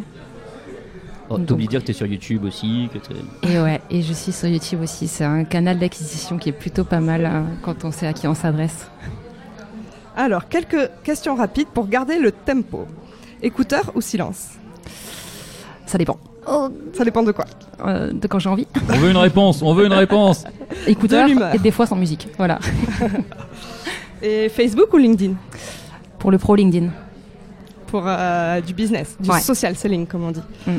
Oh, 1.30 1.38
T'oublies 1.40 1.66
de 1.66 1.72
dire 1.72 1.82
que 1.82 1.88
t'es 1.88 1.94
sur 1.94 2.06
YouTube 2.06 2.46
aussi. 2.46 2.90
Que 2.94 3.50
Et 3.50 3.60
ouais, 3.60 3.82
et 3.90 4.02
je 4.02 4.14
suis 4.14 4.32
sur 4.32 4.48
YouTube 4.48 4.82
aussi. 4.82 5.10
C'est 5.10 5.26
un 5.26 5.44
canal 5.44 5.78
d'acquisition 5.78 6.38
qui 6.38 6.50
est 6.50 6.54
plutôt 6.54 6.86
pas 6.86 7.02
mal 7.02 7.26
hein, 7.26 7.46
quand 7.64 7.84
on 7.84 7.92
sait 7.92 8.08
à 8.08 8.14
qui 8.14 8.28
on 8.28 8.34
s'adresse. 8.34 8.90
Alors, 10.16 10.48
quelques 10.48 10.90
questions 11.04 11.36
rapides 11.36 11.68
pour 11.68 11.88
garder 11.88 12.18
le 12.18 12.32
tempo. 12.32 12.88
Écouteur 13.42 13.92
ou 13.94 14.02
silence? 14.02 14.52
Ça 15.86 15.98
dépend. 15.98 16.18
Ça 16.94 17.04
dépend 17.04 17.24
de 17.24 17.32
quoi 17.32 17.46
Euh, 17.86 18.12
de 18.14 18.28
quand 18.28 18.40
j'ai 18.40 18.50
envie. 18.50 18.68
On 18.90 18.98
veut 18.98 19.10
une 19.12 19.18
réponse, 19.18 19.62
on 19.62 19.74
veut 19.74 19.86
une 19.86 19.94
réponse. 19.94 20.46
Écouteur 20.88 21.26
De 21.26 21.30
l'humeur. 21.34 21.54
et 21.54 21.60
des 21.60 21.72
fois 21.72 21.86
sans 21.86 21.96
musique. 21.96 22.28
Voilà. 22.38 22.60
Et 24.22 24.50
Facebook 24.50 24.92
ou 24.94 24.98
LinkedIn 24.98 25.34
Pour 26.20 26.32
le 26.32 26.38
pro 26.38 26.56
LinkedIn. 26.56 26.90
Pour 27.88 28.04
euh, 28.06 28.62
du 28.62 28.74
business, 28.74 29.16
du 29.20 29.30
Ouais. 29.30 29.40
social 29.40 29.76
selling, 29.76 30.08
comme 30.08 30.24
on 30.24 30.32
dit. 30.32 30.42
Mm. 30.66 30.72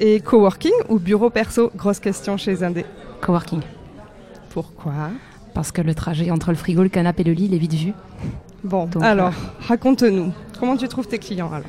Et 0.00 0.20
coworking 0.20 0.72
ou 0.88 0.98
bureau 0.98 1.30
perso 1.30 1.70
Grosse 1.76 1.98
question 2.00 2.36
chez 2.36 2.62
Indé. 2.62 2.84
Coworking. 3.20 3.60
Pourquoi 4.50 5.10
Parce 5.54 5.72
que 5.72 5.80
le 5.80 5.94
trajet 5.94 6.30
entre 6.30 6.50
le 6.50 6.56
frigo, 6.56 6.82
le 6.82 6.88
canapé 6.88 7.22
et 7.22 7.24
le 7.24 7.32
lit, 7.32 7.46
il 7.46 7.54
est 7.54 7.58
vite 7.58 7.74
vu. 7.74 7.92
Bon, 8.64 8.86
Donc, 8.86 9.02
alors, 9.02 9.28
euh, 9.28 9.66
raconte-nous. 9.68 10.32
Comment 10.60 10.76
tu 10.76 10.86
trouves 10.88 11.06
tes 11.08 11.18
clients 11.18 11.50
alors? 11.52 11.66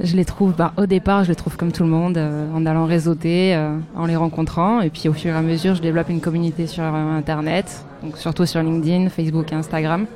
Je 0.00 0.16
les 0.16 0.24
trouve, 0.24 0.54
bah, 0.54 0.72
au 0.76 0.86
départ, 0.86 1.22
je 1.24 1.28
les 1.28 1.36
trouve 1.36 1.56
comme 1.56 1.70
tout 1.70 1.84
le 1.84 1.88
monde, 1.88 2.18
euh, 2.18 2.52
en 2.52 2.66
allant 2.66 2.84
réseauter, 2.84 3.54
euh, 3.54 3.76
en 3.94 4.06
les 4.06 4.16
rencontrant. 4.16 4.80
Et 4.80 4.90
puis 4.90 5.08
au 5.08 5.12
fur 5.12 5.32
et 5.32 5.36
à 5.36 5.42
mesure, 5.42 5.76
je 5.76 5.82
développe 5.82 6.08
une 6.08 6.20
communauté 6.20 6.66
sur 6.66 6.82
euh, 6.82 7.16
Internet, 7.16 7.84
donc 8.02 8.18
surtout 8.18 8.44
sur 8.44 8.60
LinkedIn, 8.62 9.08
Facebook 9.08 9.52
et 9.52 9.54
Instagram. 9.54 10.06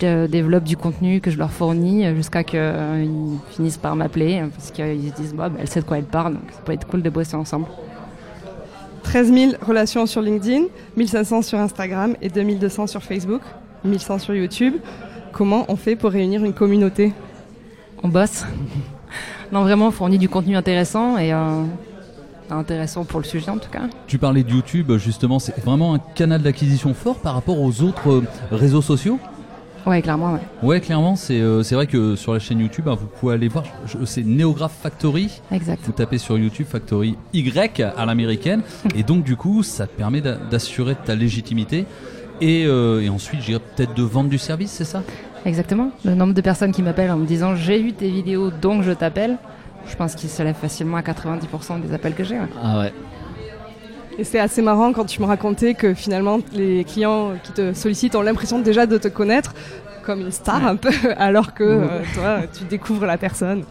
Je 0.00 0.26
développe 0.26 0.64
du 0.64 0.76
contenu 0.76 1.20
que 1.20 1.30
je 1.30 1.38
leur 1.38 1.50
fournis 1.50 2.04
jusqu'à 2.14 2.42
qu'ils 2.42 3.38
finissent 3.50 3.78
par 3.78 3.96
m'appeler, 3.96 4.40
euh, 4.40 4.46
parce 4.48 4.70
qu'ils 4.70 5.10
se 5.10 5.14
disent, 5.14 5.34
bah, 5.34 5.48
bah, 5.48 5.58
elle 5.60 5.68
sait 5.68 5.80
de 5.80 5.84
quoi 5.84 5.98
elle 5.98 6.04
parle, 6.04 6.34
donc 6.34 6.42
ça 6.50 6.60
peut 6.64 6.72
être 6.72 6.86
cool 6.86 7.02
de 7.02 7.10
bosser 7.10 7.36
ensemble. 7.36 7.66
13 9.02 9.32
000 9.32 9.52
relations 9.66 10.06
sur 10.06 10.20
LinkedIn, 10.20 10.64
1500 10.96 11.42
sur 11.42 11.58
Instagram 11.58 12.14
et 12.22 12.28
2200 12.28 12.86
sur 12.86 13.02
Facebook, 13.02 13.42
1100 13.84 14.18
sur 14.18 14.34
YouTube. 14.34 14.74
Comment 15.32 15.64
on 15.68 15.76
fait 15.76 15.96
pour 15.96 16.10
réunir 16.10 16.44
une 16.44 16.52
communauté? 16.52 17.12
On 18.02 18.08
bosse. 18.08 18.44
non, 19.52 19.62
vraiment, 19.62 19.88
on 19.88 19.90
fournit 19.90 20.18
du 20.18 20.28
contenu 20.28 20.56
intéressant 20.56 21.18
et 21.18 21.32
euh, 21.32 21.62
intéressant 22.50 23.04
pour 23.04 23.20
le 23.20 23.26
sujet 23.26 23.50
en 23.50 23.58
tout 23.58 23.70
cas. 23.70 23.82
Tu 24.06 24.18
parlais 24.18 24.42
de 24.42 24.50
YouTube, 24.50 24.92
justement, 24.96 25.38
c'est 25.38 25.58
vraiment 25.64 25.94
un 25.94 25.98
canal 25.98 26.42
d'acquisition 26.42 26.94
fort 26.94 27.16
par 27.18 27.34
rapport 27.34 27.60
aux 27.60 27.82
autres 27.82 28.10
euh, 28.10 28.22
réseaux 28.50 28.82
sociaux? 28.82 29.18
Ouais, 29.86 30.02
clairement, 30.02 30.34
ouais. 30.34 30.40
Ouais, 30.62 30.80
clairement, 30.80 31.16
c'est 31.16 31.40
euh, 31.40 31.62
vrai 31.72 31.86
que 31.86 32.14
sur 32.14 32.34
la 32.34 32.38
chaîne 32.38 32.60
YouTube, 32.60 32.86
hein, 32.88 32.96
vous 33.00 33.06
pouvez 33.06 33.34
aller 33.34 33.48
voir, 33.48 33.64
c'est 34.04 34.22
Neograph 34.24 34.72
Factory. 34.82 35.40
Exact. 35.50 35.80
Vous 35.84 35.92
tapez 35.92 36.18
sur 36.18 36.36
YouTube 36.36 36.66
Factory 36.68 37.16
Y 37.32 37.80
à 37.96 38.04
l'américaine, 38.04 38.60
et 38.94 39.02
donc 39.02 39.24
du 39.24 39.36
coup, 39.36 39.62
ça 39.62 39.86
te 39.86 39.96
permet 39.96 40.20
d'a- 40.20 40.36
d'assurer 40.36 40.96
ta 40.96 41.14
légitimité. 41.14 41.86
Et, 42.42 42.64
euh, 42.66 43.02
et 43.02 43.08
ensuite, 43.10 43.40
je 43.40 43.46
dirais 43.46 43.60
peut-être 43.76 43.94
de 43.94 44.02
vendre 44.02 44.28
du 44.30 44.38
service, 44.38 44.70
c'est 44.70 44.84
ça? 44.84 45.02
Exactement. 45.46 45.90
Le 46.04 46.14
nombre 46.14 46.34
de 46.34 46.40
personnes 46.40 46.72
qui 46.72 46.82
m'appellent 46.82 47.10
en 47.10 47.16
me 47.16 47.26
disant 47.26 47.54
j'ai 47.54 47.80
vu 47.80 47.92
tes 47.92 48.08
vidéos 48.08 48.50
donc 48.50 48.82
je 48.82 48.92
t'appelle, 48.92 49.36
je 49.86 49.96
pense 49.96 50.14
qu'il 50.14 50.28
se 50.28 50.42
lève 50.42 50.54
facilement 50.54 50.96
à 50.98 51.02
90% 51.02 51.80
des 51.80 51.94
appels 51.94 52.14
que 52.14 52.24
j'ai. 52.24 52.38
ouais. 52.38 52.48
Ah 52.62 52.80
ouais. 52.80 52.92
Et 54.18 54.24
c'est 54.24 54.38
assez 54.38 54.60
marrant 54.60 54.92
quand 54.92 55.06
tu 55.06 55.20
me 55.22 55.26
racontais 55.26 55.72
que 55.74 55.94
finalement 55.94 56.40
les 56.52 56.84
clients 56.84 57.32
qui 57.42 57.52
te 57.52 57.72
sollicitent 57.72 58.14
ont 58.16 58.22
l'impression 58.22 58.58
déjà 58.58 58.84
de 58.84 58.98
te 58.98 59.08
connaître 59.08 59.54
comme 60.02 60.20
une 60.20 60.30
star 60.30 60.66
un 60.66 60.76
peu, 60.76 60.90
alors 61.16 61.54
que 61.54 61.64
euh, 61.64 61.86
toi, 62.14 62.40
tu 62.52 62.64
découvres 62.64 63.06
la 63.06 63.16
personne. 63.18 63.64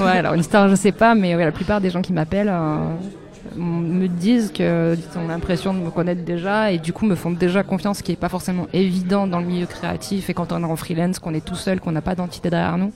Ouais, 0.00 0.18
alors 0.18 0.34
une 0.34 0.42
star, 0.42 0.68
je 0.68 0.74
sais 0.74 0.92
pas, 0.92 1.14
mais 1.14 1.34
ouais, 1.34 1.44
la 1.44 1.52
plupart 1.52 1.80
des 1.80 1.90
gens 1.90 2.02
qui 2.02 2.12
m'appellent 2.12 2.52
euh, 2.52 2.76
me 3.56 4.08
disent 4.08 4.52
que 4.52 4.96
ils 4.96 5.18
ont 5.18 5.28
l'impression 5.28 5.74
de 5.74 5.78
me 5.78 5.90
connaître 5.90 6.24
déjà 6.24 6.72
et 6.72 6.78
du 6.78 6.92
coup 6.92 7.06
me 7.06 7.14
font 7.14 7.30
déjà 7.30 7.62
confiance, 7.62 7.98
ce 7.98 8.02
qui 8.02 8.12
est 8.12 8.16
pas 8.16 8.28
forcément 8.28 8.66
évident 8.72 9.26
dans 9.26 9.40
le 9.40 9.46
milieu 9.46 9.66
créatif 9.66 10.30
et 10.30 10.34
quand 10.34 10.52
on 10.52 10.62
est 10.62 10.66
en 10.66 10.76
freelance, 10.76 11.18
qu'on 11.18 11.34
est 11.34 11.44
tout 11.44 11.54
seul, 11.54 11.80
qu'on 11.80 11.92
n'a 11.92 12.02
pas 12.02 12.14
d'entité 12.14 12.50
derrière 12.50 12.78
nous. 12.78 12.92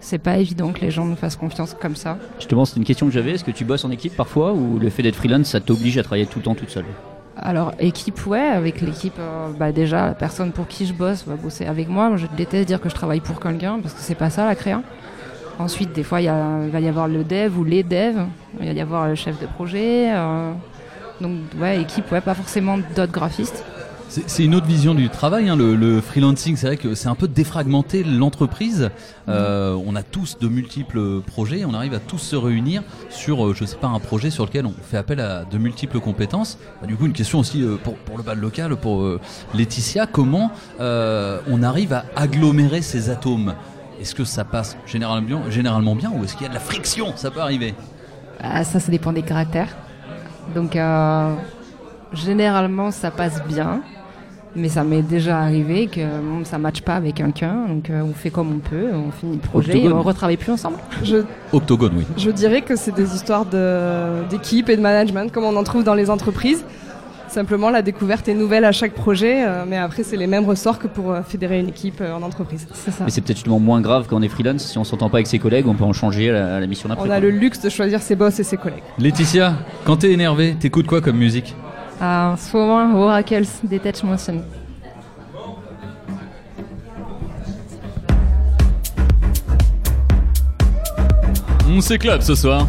C'est 0.00 0.18
pas 0.18 0.36
évident 0.38 0.72
que 0.72 0.80
les 0.80 0.90
gens 0.90 1.04
nous 1.04 1.14
fassent 1.14 1.36
confiance 1.36 1.76
comme 1.80 1.94
ça. 1.94 2.18
Justement, 2.38 2.64
c'est 2.64 2.76
une 2.76 2.84
question 2.84 3.06
que 3.06 3.12
j'avais. 3.12 3.32
Est-ce 3.32 3.44
que 3.44 3.52
tu 3.52 3.64
bosses 3.64 3.84
en 3.84 3.90
équipe 3.92 4.16
parfois 4.16 4.52
ou 4.52 4.80
le 4.80 4.90
fait 4.90 5.04
d'être 5.04 5.14
freelance, 5.14 5.46
ça 5.46 5.60
t'oblige 5.60 5.96
à 5.96 6.02
travailler 6.02 6.26
tout 6.26 6.40
le 6.40 6.44
temps 6.44 6.56
toute 6.56 6.70
seule? 6.70 6.86
Alors, 7.36 7.72
équipe, 7.78 8.26
ouais, 8.26 8.40
avec 8.40 8.80
l'équipe, 8.80 9.14
euh, 9.18 9.48
bah 9.58 9.72
déjà, 9.72 10.06
la 10.06 10.14
personne 10.14 10.52
pour 10.52 10.66
qui 10.66 10.86
je 10.86 10.92
bosse 10.92 11.24
va 11.24 11.36
bosser 11.36 11.66
avec 11.66 11.88
moi. 11.88 12.08
Moi, 12.08 12.18
Je 12.18 12.26
déteste 12.36 12.66
dire 12.66 12.80
que 12.80 12.88
je 12.88 12.94
travaille 12.94 13.20
pour 13.20 13.40
quelqu'un 13.40 13.78
parce 13.80 13.94
que 13.94 14.00
c'est 14.00 14.16
pas 14.16 14.28
ça 14.28 14.44
la 14.44 14.54
créa. 14.54 14.82
Ensuite, 15.58 15.92
des 15.92 16.02
fois, 16.02 16.20
il 16.20 16.28
va 16.28 16.80
y 16.80 16.88
avoir 16.88 17.08
le 17.08 17.24
dev 17.24 17.58
ou 17.58 17.64
les 17.64 17.82
devs, 17.82 18.26
il 18.60 18.66
va 18.66 18.72
y 18.72 18.80
avoir 18.80 19.08
le 19.08 19.14
chef 19.14 19.40
de 19.40 19.46
projet. 19.46 20.12
euh, 20.12 20.52
donc, 21.20 21.38
ouais, 21.60 21.80
équipe, 21.80 22.10
ouais, 22.10 22.20
pas 22.20 22.34
forcément 22.34 22.78
d'autres 22.96 23.12
graphistes. 23.12 23.64
C'est 24.08 24.44
une 24.44 24.54
autre 24.54 24.66
vision 24.66 24.94
du 24.94 25.08
travail, 25.08 25.48
hein, 25.48 25.56
le, 25.56 26.00
freelancing. 26.02 26.56
C'est 26.56 26.66
vrai 26.66 26.76
que 26.76 26.94
c'est 26.94 27.08
un 27.08 27.14
peu 27.14 27.28
défragmenté 27.28 28.04
l'entreprise. 28.04 28.90
Euh, 29.28 29.74
on 29.86 29.96
a 29.96 30.02
tous 30.02 30.36
de 30.38 30.48
multiples 30.48 31.22
projets, 31.22 31.64
on 31.64 31.72
arrive 31.72 31.94
à 31.94 31.98
tous 31.98 32.18
se 32.18 32.36
réunir 32.36 32.82
sur, 33.08 33.46
euh, 33.46 33.54
je 33.54 33.64
sais 33.64 33.76
pas, 33.76 33.86
un 33.86 34.00
projet 34.00 34.28
sur 34.28 34.44
lequel 34.44 34.66
on 34.66 34.74
fait 34.82 34.98
appel 34.98 35.18
à 35.18 35.44
de 35.44 35.56
multiples 35.56 35.98
compétences. 35.98 36.58
Bah, 36.82 36.86
du 36.86 36.96
coup, 36.96 37.06
une 37.06 37.14
question 37.14 37.38
aussi 37.38 37.64
pour, 37.84 38.18
le 38.18 38.22
bal 38.22 38.38
local, 38.38 38.76
pour 38.76 39.02
Laetitia, 39.54 40.06
comment 40.06 40.50
on 40.78 41.62
arrive 41.62 41.94
à 41.94 42.04
agglomérer 42.14 42.82
ces 42.82 43.08
atomes? 43.08 43.54
Est-ce 44.02 44.16
que 44.16 44.24
ça 44.24 44.42
passe 44.44 44.76
généralement 44.84 45.24
bien, 45.26 45.40
généralement 45.48 45.94
bien 45.94 46.10
ou 46.14 46.24
est-ce 46.24 46.34
qu'il 46.34 46.42
y 46.42 46.46
a 46.46 46.48
de 46.48 46.54
la 46.54 46.60
friction? 46.60 47.12
Ça 47.14 47.30
peut 47.30 47.40
arriver. 47.40 47.72
Ah, 48.42 48.64
ça, 48.64 48.80
ça 48.80 48.90
dépend 48.90 49.12
des 49.12 49.22
caractères. 49.22 49.68
Donc, 50.56 50.74
euh, 50.74 51.32
généralement, 52.12 52.90
ça 52.90 53.12
passe 53.12 53.42
bien. 53.46 53.80
Mais 54.54 54.68
ça 54.68 54.82
m'est 54.84 55.00
déjà 55.02 55.38
arrivé 55.38 55.86
que 55.86 56.00
bon, 56.00 56.44
ça 56.44 56.58
ne 56.58 56.62
matche 56.62 56.82
pas 56.82 56.96
avec 56.96 57.14
quelqu'un. 57.14 57.66
Donc, 57.68 57.88
euh, 57.88 58.02
on 58.02 58.12
fait 58.12 58.28
comme 58.30 58.56
on 58.56 58.58
peut, 58.58 58.88
on 58.92 59.10
finit 59.12 59.36
le 59.36 59.40
projet 59.48 59.78
et 59.78 59.90
on 59.90 60.02
retravaille 60.02 60.36
plus 60.36 60.52
ensemble. 60.52 60.76
Je, 61.02 61.18
Octogone, 61.52 61.92
oui. 61.96 62.06
je 62.18 62.30
dirais 62.30 62.60
que 62.60 62.76
c'est 62.76 62.92
des 62.94 63.14
histoires 63.14 63.46
de- 63.46 64.28
d'équipe 64.28 64.68
et 64.68 64.76
de 64.76 64.82
management, 64.82 65.32
comme 65.32 65.44
on 65.44 65.56
en 65.56 65.62
trouve 65.64 65.84
dans 65.84 65.94
les 65.94 66.10
entreprises. 66.10 66.64
Simplement, 67.32 67.70
la 67.70 67.80
découverte 67.80 68.28
est 68.28 68.34
nouvelle 68.34 68.66
à 68.66 68.72
chaque 68.72 68.92
projet, 68.92 69.42
euh, 69.42 69.64
mais 69.66 69.78
après, 69.78 70.02
c'est 70.02 70.18
les 70.18 70.26
mêmes 70.26 70.44
ressorts 70.44 70.78
que 70.78 70.86
pour 70.86 71.12
euh, 71.12 71.22
fédérer 71.22 71.60
une 71.60 71.70
équipe 71.70 72.02
euh, 72.02 72.12
en 72.12 72.20
entreprise. 72.20 72.68
C'est 72.74 72.90
ça. 72.90 73.04
Mais 73.04 73.10
c'est 73.10 73.22
peut-être 73.22 73.38
justement 73.38 73.58
moins 73.58 73.80
grave 73.80 74.04
quand 74.06 74.18
on 74.18 74.22
est 74.22 74.28
freelance. 74.28 74.66
Si 74.66 74.76
on 74.76 74.84
s'entend 74.84 75.08
pas 75.08 75.16
avec 75.16 75.26
ses 75.26 75.38
collègues, 75.38 75.66
on 75.66 75.72
peut 75.72 75.82
en 75.84 75.94
changer 75.94 76.28
à 76.28 76.32
la, 76.34 76.56
à 76.56 76.60
la 76.60 76.66
mission 76.66 76.90
d'après. 76.90 77.08
On 77.08 77.10
a 77.10 77.20
quoi. 77.20 77.20
le 77.20 77.30
luxe 77.30 77.58
de 77.62 77.70
choisir 77.70 78.02
ses 78.02 78.16
boss 78.16 78.38
et 78.38 78.44
ses 78.44 78.58
collègues. 78.58 78.82
Laetitia, 78.98 79.54
quand 79.86 79.96
t'es 79.96 80.12
énervé, 80.12 80.56
t'écoutes 80.60 80.86
quoi 80.86 81.00
comme 81.00 81.16
musique? 81.16 81.56
Ah, 82.02 82.32
en 82.34 82.36
ce 82.36 82.54
moment, 82.54 83.00
Oracles, 83.00 83.46
Detach 83.64 84.02
Motion. 84.02 84.42
On 91.66 91.80
s'éclate 91.80 92.22
ce 92.24 92.34
soir. 92.34 92.68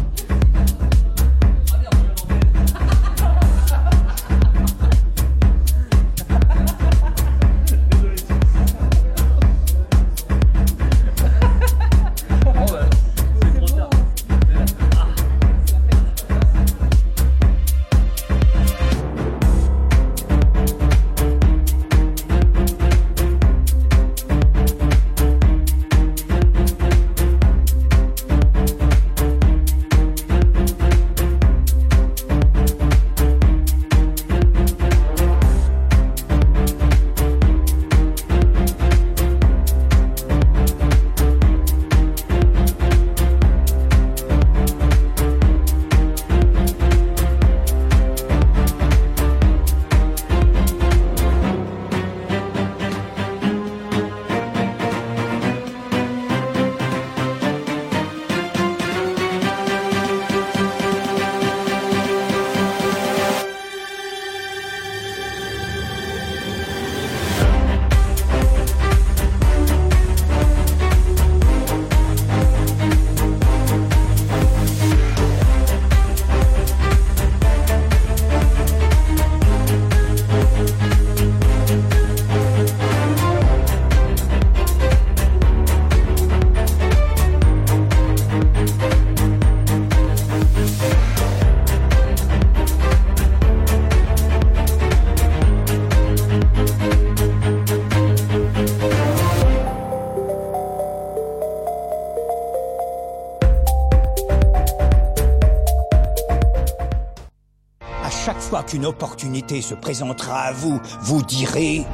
Chaque 108.74 108.80
fois 108.80 108.80
qu'une 108.80 108.86
opportunité 108.86 109.62
se 109.62 109.74
présentera 109.74 110.40
à 110.42 110.52
vous, 110.52 110.80
vous 111.02 111.22
direz 111.22 111.84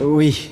Oui. 0.00 0.50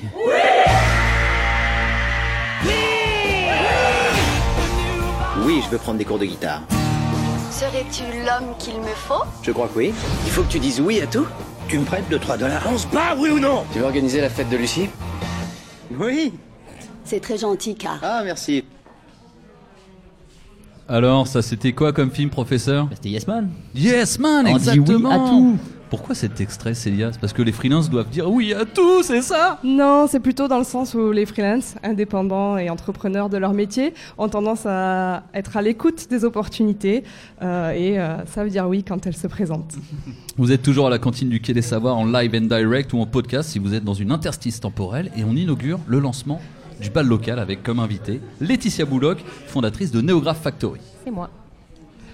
Oui, 5.43 5.61
je 5.63 5.69
veux 5.69 5.77
prendre 5.77 5.97
des 5.97 6.05
cours 6.05 6.19
de 6.19 6.25
guitare. 6.25 6.61
Serais-tu 7.51 8.03
l'homme 8.25 8.55
qu'il 8.59 8.79
me 8.79 8.87
faut? 8.87 9.23
Je 9.43 9.51
crois 9.51 9.67
que 9.67 9.77
oui. 9.77 9.93
Il 10.25 10.31
faut 10.31 10.43
que 10.43 10.51
tu 10.51 10.59
dises 10.59 10.81
oui 10.81 11.01
à 11.01 11.07
tout. 11.07 11.25
Tu 11.67 11.79
me 11.79 11.85
prêtes 11.85 12.09
2-3 12.09 12.37
dollars 12.37 12.63
On 12.69 12.77
se 12.77 12.87
bat, 12.87 13.15
oui 13.17 13.29
ou 13.29 13.39
non? 13.39 13.63
Tu 13.73 13.79
veux 13.79 13.85
organiser 13.85 14.21
la 14.21 14.29
fête 14.29 14.49
de 14.49 14.57
Lucie? 14.57 14.89
Oui. 15.97 16.33
C'est 17.03 17.19
très 17.19 17.37
gentil, 17.37 17.75
car. 17.75 17.99
Ah, 18.01 18.21
merci. 18.23 18.65
Alors, 20.89 21.27
ça 21.27 21.41
c'était 21.41 21.73
quoi 21.73 21.91
comme 21.91 22.11
film, 22.11 22.29
professeur 22.29 22.87
C'était 22.93 23.09
Yes 23.09 23.27
Man. 23.27 23.49
Yes 23.75 24.19
Man, 24.19 24.47
On 24.47 24.57
dit 24.57 24.69
oui 24.69 24.79
exactement. 24.79 25.09
à 25.09 25.29
tout. 25.29 25.57
Pourquoi 25.89 26.15
cet 26.15 26.41
extrait, 26.41 26.73
Célia? 26.73 27.13
C'est 27.13 27.19
parce 27.19 27.31
que 27.31 27.41
les 27.41 27.53
freelances 27.53 27.89
doivent 27.89 28.09
dire 28.09 28.29
oui 28.29 28.53
à 28.53 28.65
tout, 28.65 29.03
c'est 29.03 29.21
ça? 29.21 29.59
Non, 29.63 30.05
c'est 30.09 30.19
plutôt 30.19 30.49
dans 30.49 30.57
le 30.57 30.65
sens 30.65 30.93
où 30.93 31.11
les 31.11 31.25
freelances, 31.25 31.75
indépendants 31.81 32.57
et 32.57 32.69
entrepreneurs 32.69 33.29
de 33.29 33.37
leur 33.37 33.53
métier, 33.53 33.93
ont 34.17 34.27
tendance 34.27 34.65
à 34.65 35.23
être 35.33 35.55
à 35.55 35.61
l'écoute 35.61 36.09
des 36.09 36.25
opportunités 36.25 37.03
euh, 37.41 37.71
et 37.71 37.99
euh, 37.99 38.25
ça 38.25 38.43
veut 38.43 38.49
dire 38.49 38.67
oui 38.67 38.83
quand 38.83 39.07
elles 39.07 39.15
se 39.15 39.27
présentent. 39.27 39.75
Vous 40.37 40.51
êtes 40.51 40.61
toujours 40.61 40.87
à 40.87 40.89
la 40.89 40.99
cantine 40.99 41.29
du 41.29 41.39
Quai 41.41 41.53
des 41.53 41.61
Savoirs 41.61 41.97
en 41.97 42.05
live 42.05 42.33
and 42.35 42.47
direct 42.47 42.91
ou 42.93 42.99
en 42.99 43.05
podcast 43.05 43.49
si 43.49 43.59
vous 43.59 43.73
êtes 43.73 43.83
dans 43.83 43.93
une 43.93 44.11
interstice 44.11 44.59
temporelle 44.59 45.09
et 45.17 45.23
on 45.23 45.35
inaugure 45.35 45.79
le 45.87 45.99
lancement 45.99 46.39
du 46.81 46.89
bal 46.89 47.07
local 47.07 47.39
avec 47.39 47.63
comme 47.63 47.79
invité 47.79 48.21
Laetitia 48.41 48.85
Bouloc, 48.85 49.19
fondatrice 49.47 49.91
de 49.91 50.01
Neograph 50.01 50.41
Factory. 50.41 50.79
C'est 51.03 51.11
moi. 51.11 51.29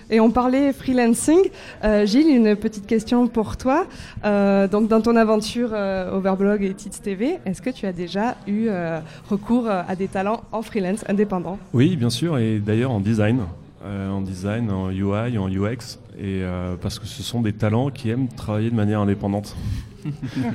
Et 0.09 0.19
on 0.19 0.29
parlait 0.31 0.73
freelancing. 0.73 1.39
Euh, 1.83 2.05
Gilles, 2.05 2.27
une 2.35 2.55
petite 2.55 2.85
question 2.85 3.27
pour 3.27 3.57
toi. 3.57 3.87
Euh, 4.25 4.67
donc, 4.67 4.87
dans 4.87 5.01
ton 5.01 5.15
aventure 5.15 5.69
euh, 5.73 6.11
Overblog 6.17 6.61
et 6.63 6.73
Tits 6.73 6.89
TV, 7.01 7.39
est-ce 7.45 7.61
que 7.61 7.69
tu 7.69 7.85
as 7.87 7.93
déjà 7.93 8.35
eu 8.45 8.67
euh, 8.67 8.99
recours 9.29 9.67
à 9.67 9.95
des 9.95 10.07
talents 10.09 10.43
en 10.51 10.61
freelance 10.61 11.03
indépendant 11.07 11.57
Oui, 11.73 11.95
bien 11.95 12.09
sûr, 12.09 12.37
et 12.37 12.59
d'ailleurs 12.59 12.91
en 12.91 12.99
design. 12.99 13.39
euh, 13.85 14.09
en 14.09 14.21
design, 14.21 14.69
en 14.71 14.91
UI, 14.91 15.37
en 15.37 15.49
UX, 15.49 15.97
et 16.17 16.43
euh, 16.43 16.75
parce 16.79 16.99
que 16.99 17.07
ce 17.07 17.23
sont 17.23 17.41
des 17.41 17.53
talents 17.53 17.89
qui 17.89 18.09
aiment 18.09 18.27
travailler 18.27 18.69
de 18.69 18.75
manière 18.75 18.99
indépendante. 18.99 19.55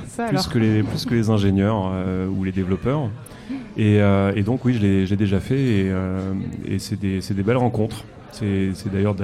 Ça, 0.07 0.25
plus, 0.27 0.37
alors. 0.37 0.49
que 0.49 0.59
les, 0.59 0.83
plus 0.83 1.05
que 1.05 1.15
les 1.15 1.29
ingénieurs 1.31 1.89
euh, 1.91 2.27
ou 2.27 2.43
les 2.43 2.51
développeurs. 2.51 3.09
Et, 3.77 4.01
euh, 4.01 4.31
et 4.35 4.43
donc 4.43 4.65
oui, 4.65 4.73
je 4.73 4.79
l'ai 4.79 5.05
j'ai 5.05 5.15
déjà 5.15 5.39
fait 5.39 5.59
et, 5.59 5.89
euh, 5.89 6.33
et 6.65 6.79
c'est 6.79 6.99
des, 6.99 7.43
belles 7.43 7.57
rencontres. 7.57 8.03
C'est 8.31 8.71
d'ailleurs 8.91 9.15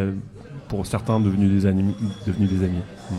pour 0.68 0.86
certains 0.86 1.20
devenus 1.20 1.52
des 1.52 1.66
amis. 1.68 1.96
Devenus 2.26 2.50
des 2.50 2.66
amis. 2.66 2.82
Mm. 3.12 3.16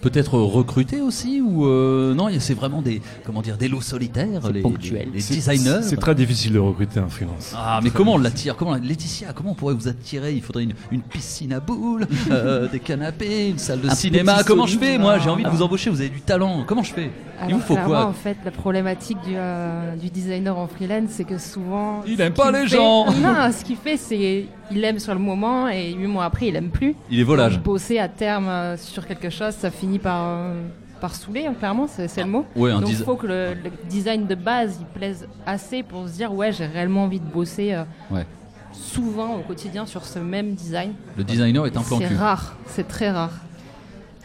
Peut-être 0.00 0.38
recruter 0.38 1.02
aussi 1.02 1.42
ou 1.42 1.66
euh, 1.66 2.14
non 2.14 2.28
C'est 2.38 2.54
vraiment 2.54 2.80
des 2.80 3.02
comment 3.24 3.42
dire 3.42 3.58
des 3.58 3.68
lots 3.68 3.82
solitaires, 3.82 4.50
les, 4.50 4.62
les, 4.62 5.06
designers. 5.12 5.80
C'est 5.82 5.98
très 6.00 6.14
difficile 6.14 6.54
de 6.54 6.58
recruter 6.58 7.00
un 7.00 7.08
freelance. 7.08 7.52
Ah 7.54 7.80
mais 7.82 7.90
comment 7.90 8.14
on 8.14 8.18
l'attire 8.18 8.56
Comment 8.56 8.76
Laetitia 8.76 9.34
Comment 9.34 9.50
on 9.50 9.54
pourrait 9.54 9.74
vous 9.74 9.88
attirer? 9.88 10.32
Il 10.32 10.40
faudrait 10.40 10.62
une, 10.62 10.72
une 10.90 11.02
piscine 11.02 11.52
à 11.52 11.60
boules, 11.60 12.06
euh, 12.30 12.66
des 12.68 12.80
canapés, 12.80 13.50
une 13.50 13.58
salle 13.58 13.82
de 13.82 13.90
Un 13.90 13.94
cinéma. 13.94 14.42
Comment 14.46 14.66
je 14.66 14.78
fais 14.78 14.96
Moi? 14.96 15.18
J'ai 15.18 15.28
envie 15.28 15.42
de 15.42 15.48
Ah. 15.48 15.52
vous 15.52 15.62
embaucher. 15.62 15.90
Vous 15.90 16.00
avez 16.00 16.08
du 16.08 16.22
talent. 16.22 16.64
Comment 16.66 16.82
je 16.82 16.94
fais? 16.94 17.10
Il 17.42 17.46
Alors, 17.46 17.58
vous 17.58 17.64
faut 17.64 17.74
clairement, 17.74 17.90
quoi 17.94 18.06
En 18.06 18.12
fait, 18.12 18.36
la 18.44 18.50
problématique 18.50 19.18
du, 19.22 19.32
euh, 19.34 19.96
du 19.96 20.10
designer 20.10 20.56
en 20.58 20.66
freelance, 20.66 21.10
c'est 21.10 21.24
que 21.24 21.38
souvent. 21.38 22.02
Il 22.06 22.20
aime 22.20 22.34
pas 22.34 22.50
les 22.52 22.60
fait- 22.68 22.76
gens. 22.76 23.06
Non, 23.22 23.50
ce 23.52 23.64
qu'il 23.64 23.76
fait, 23.76 23.96
c'est 23.96 24.46
il 24.70 24.84
aime 24.84 24.98
sur 24.98 25.14
le 25.14 25.20
moment 25.20 25.68
et 25.68 25.92
huit 25.92 26.06
mois 26.06 26.24
après, 26.26 26.48
il 26.48 26.56
aime 26.56 26.70
plus. 26.70 26.94
Il 27.10 27.18
est 27.18 27.24
volage. 27.24 27.54
Donc, 27.54 27.62
bosser 27.62 27.98
à 27.98 28.08
terme 28.08 28.48
euh, 28.48 28.76
sur 28.76 29.06
quelque 29.06 29.30
chose, 29.30 29.54
ça 29.54 29.70
finit 29.70 29.98
par. 29.98 30.22
euh, 30.26 30.60
par 31.00 31.14
saouler, 31.14 31.46
hein, 31.46 31.54
clairement, 31.58 31.86
c'est 31.88 32.14
le 32.18 32.26
mot. 32.26 32.44
Ouais, 32.54 32.70
un 32.72 32.80
Donc 32.80 32.90
il 32.90 32.96
faut 32.96 33.16
que 33.16 33.26
le, 33.26 33.54
le 33.54 33.70
design 33.88 34.26
de 34.26 34.34
base 34.34 34.76
il 34.80 34.84
plaise 34.84 35.26
assez 35.46 35.82
pour 35.82 36.06
se 36.06 36.12
dire 36.12 36.30
ouais 36.34 36.52
j'ai 36.52 36.66
réellement 36.66 37.04
envie 37.04 37.20
de 37.20 37.24
bosser 37.24 37.72
euh, 37.72 37.84
Ouais. 38.10 38.26
souvent 38.72 39.36
au 39.36 39.40
quotidien 39.40 39.86
sur 39.86 40.04
ce 40.04 40.18
même 40.18 40.52
design. 40.52 40.92
Le 41.16 41.24
designer 41.24 41.64
est 41.66 41.74
un 41.76 41.80
plan 41.80 41.96
C'est 41.98 42.14
rare, 42.14 42.54
c'est 42.66 42.86
très 42.86 43.10
rare. 43.10 43.32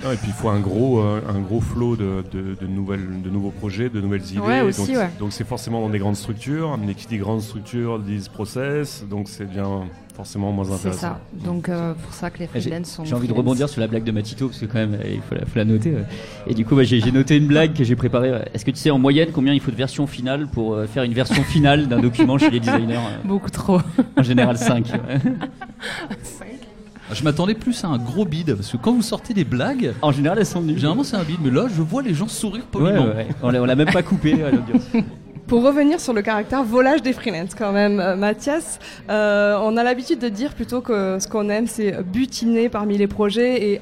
Non, 0.03 0.11
et 0.11 0.17
puis 0.17 0.27
il 0.27 0.33
faut 0.33 0.49
un 0.49 0.59
gros, 0.59 0.99
euh, 0.99 1.21
un 1.27 1.39
gros 1.39 1.61
flot 1.61 1.95
de, 1.95 2.23
de, 2.31 2.55
de 2.59 2.67
nouvelles, 2.67 3.21
de 3.23 3.29
nouveaux 3.29 3.51
projets, 3.51 3.89
de 3.89 4.01
nouvelles 4.01 4.25
idées. 4.29 4.39
Ouais, 4.39 4.61
aussi, 4.61 4.91
donc, 4.93 4.97
ouais. 5.01 5.09
donc 5.19 5.31
c'est 5.33 5.47
forcément 5.47 5.81
dans 5.81 5.89
des 5.89 5.99
grandes 5.99 6.17
structures, 6.17 6.77
mais 6.77 6.93
qui 6.95 7.07
dit 7.07 7.17
grandes 7.17 7.41
structures 7.41 7.99
disent 7.99 8.27
process, 8.27 9.05
donc 9.09 9.29
c'est 9.29 9.45
bien 9.45 9.83
forcément 10.13 10.51
moins 10.51 10.65
C'est 10.65 10.73
intéressant. 10.73 10.99
ça. 11.01 11.19
Donc 11.45 11.67
euh, 11.69 11.93
pour 11.93 12.13
ça 12.13 12.29
que 12.29 12.39
les 12.39 12.49
J'ai 12.55 12.61
freelance 12.61 12.87
sont. 12.89 13.03
j'ai 13.05 13.15
envie 13.15 13.27
de 13.27 13.33
rebondir 13.33 13.67
sur 13.67 13.81
la 13.81 13.87
blague 13.87 14.03
de 14.05 14.11
Matito 14.11 14.47
parce 14.47 14.59
que 14.59 14.65
quand 14.65 14.75
même 14.79 14.97
il 15.05 15.19
faut 15.21 15.35
la, 15.35 15.41
faut 15.45 15.57
la 15.59 15.65
noter. 15.65 15.91
euh. 15.93 16.03
Et 16.47 16.53
du 16.53 16.65
coup, 16.65 16.75
bah, 16.75 16.83
j'ai 16.83 16.99
noté 17.11 17.35
une 17.37 17.47
blague 17.47 17.73
que 17.73 17.83
j'ai 17.83 17.95
préparée. 17.97 18.31
Est-ce 18.53 18.63
que 18.65 18.71
tu 18.71 18.77
sais 18.77 18.91
en 18.91 18.99
moyenne 18.99 19.29
combien 19.33 19.53
il 19.53 19.59
faut 19.59 19.71
de 19.71 19.75
versions 19.77 20.07
finales 20.07 20.47
pour 20.47 20.73
euh, 20.73 20.87
faire 20.87 21.03
une 21.03 21.13
version 21.13 21.43
finale 21.43 21.87
d'un 21.87 21.99
document 21.99 22.37
chez 22.37 22.49
les 22.49 22.59
designers 22.59 22.99
Beaucoup 23.25 23.49
trop. 23.49 23.79
En 24.17 24.23
général 24.23 24.57
5. 24.57 24.87
Je 27.11 27.23
m'attendais 27.23 27.53
plus 27.53 27.83
à 27.83 27.87
un 27.87 27.97
gros 27.97 28.25
bide 28.25 28.55
parce 28.55 28.71
que 28.71 28.77
quand 28.77 28.91
vous 28.93 29.01
sortez 29.01 29.33
des 29.33 29.43
blagues, 29.43 29.93
en 30.01 30.11
général 30.11 30.39
elles 30.39 30.45
sont 30.45 30.61
nulles. 30.61 30.77
Généralement 30.77 31.03
c'est 31.03 31.15
un 31.17 31.23
bide, 31.23 31.39
mais 31.43 31.51
là 31.51 31.67
je 31.73 31.81
vois 31.81 32.01
les 32.01 32.13
gens 32.13 32.27
sourire 32.27 32.65
poliment. 32.65 33.05
ouais, 33.05 33.15
ouais. 33.15 33.27
On 33.43 33.49
l'a 33.49 33.75
même 33.75 33.91
pas 33.91 34.03
coupé 34.03 34.41
à 34.43 34.51
l'audience. 34.51 34.83
Pour 35.47 35.61
revenir 35.61 35.99
sur 35.99 36.13
le 36.13 36.23
caractère 36.23 36.63
volage 36.63 37.03
des 37.03 37.13
freelance 37.13 37.53
quand 37.53 37.71
même, 37.71 37.99
euh, 37.99 38.15
Mathias, 38.15 38.79
euh, 39.11 39.55
on 39.61 39.77
a 39.77 39.83
l'habitude 39.83 40.17
de 40.17 40.27
dire 40.27 40.55
plutôt 40.55 40.81
que 40.81 41.19
ce 41.19 41.27
qu'on 41.27 41.49
aime 41.49 41.67
c'est 41.67 42.01
butiner 42.01 42.67
parmi 42.67 42.97
les 42.97 43.05
projets 43.05 43.73
et 43.73 43.79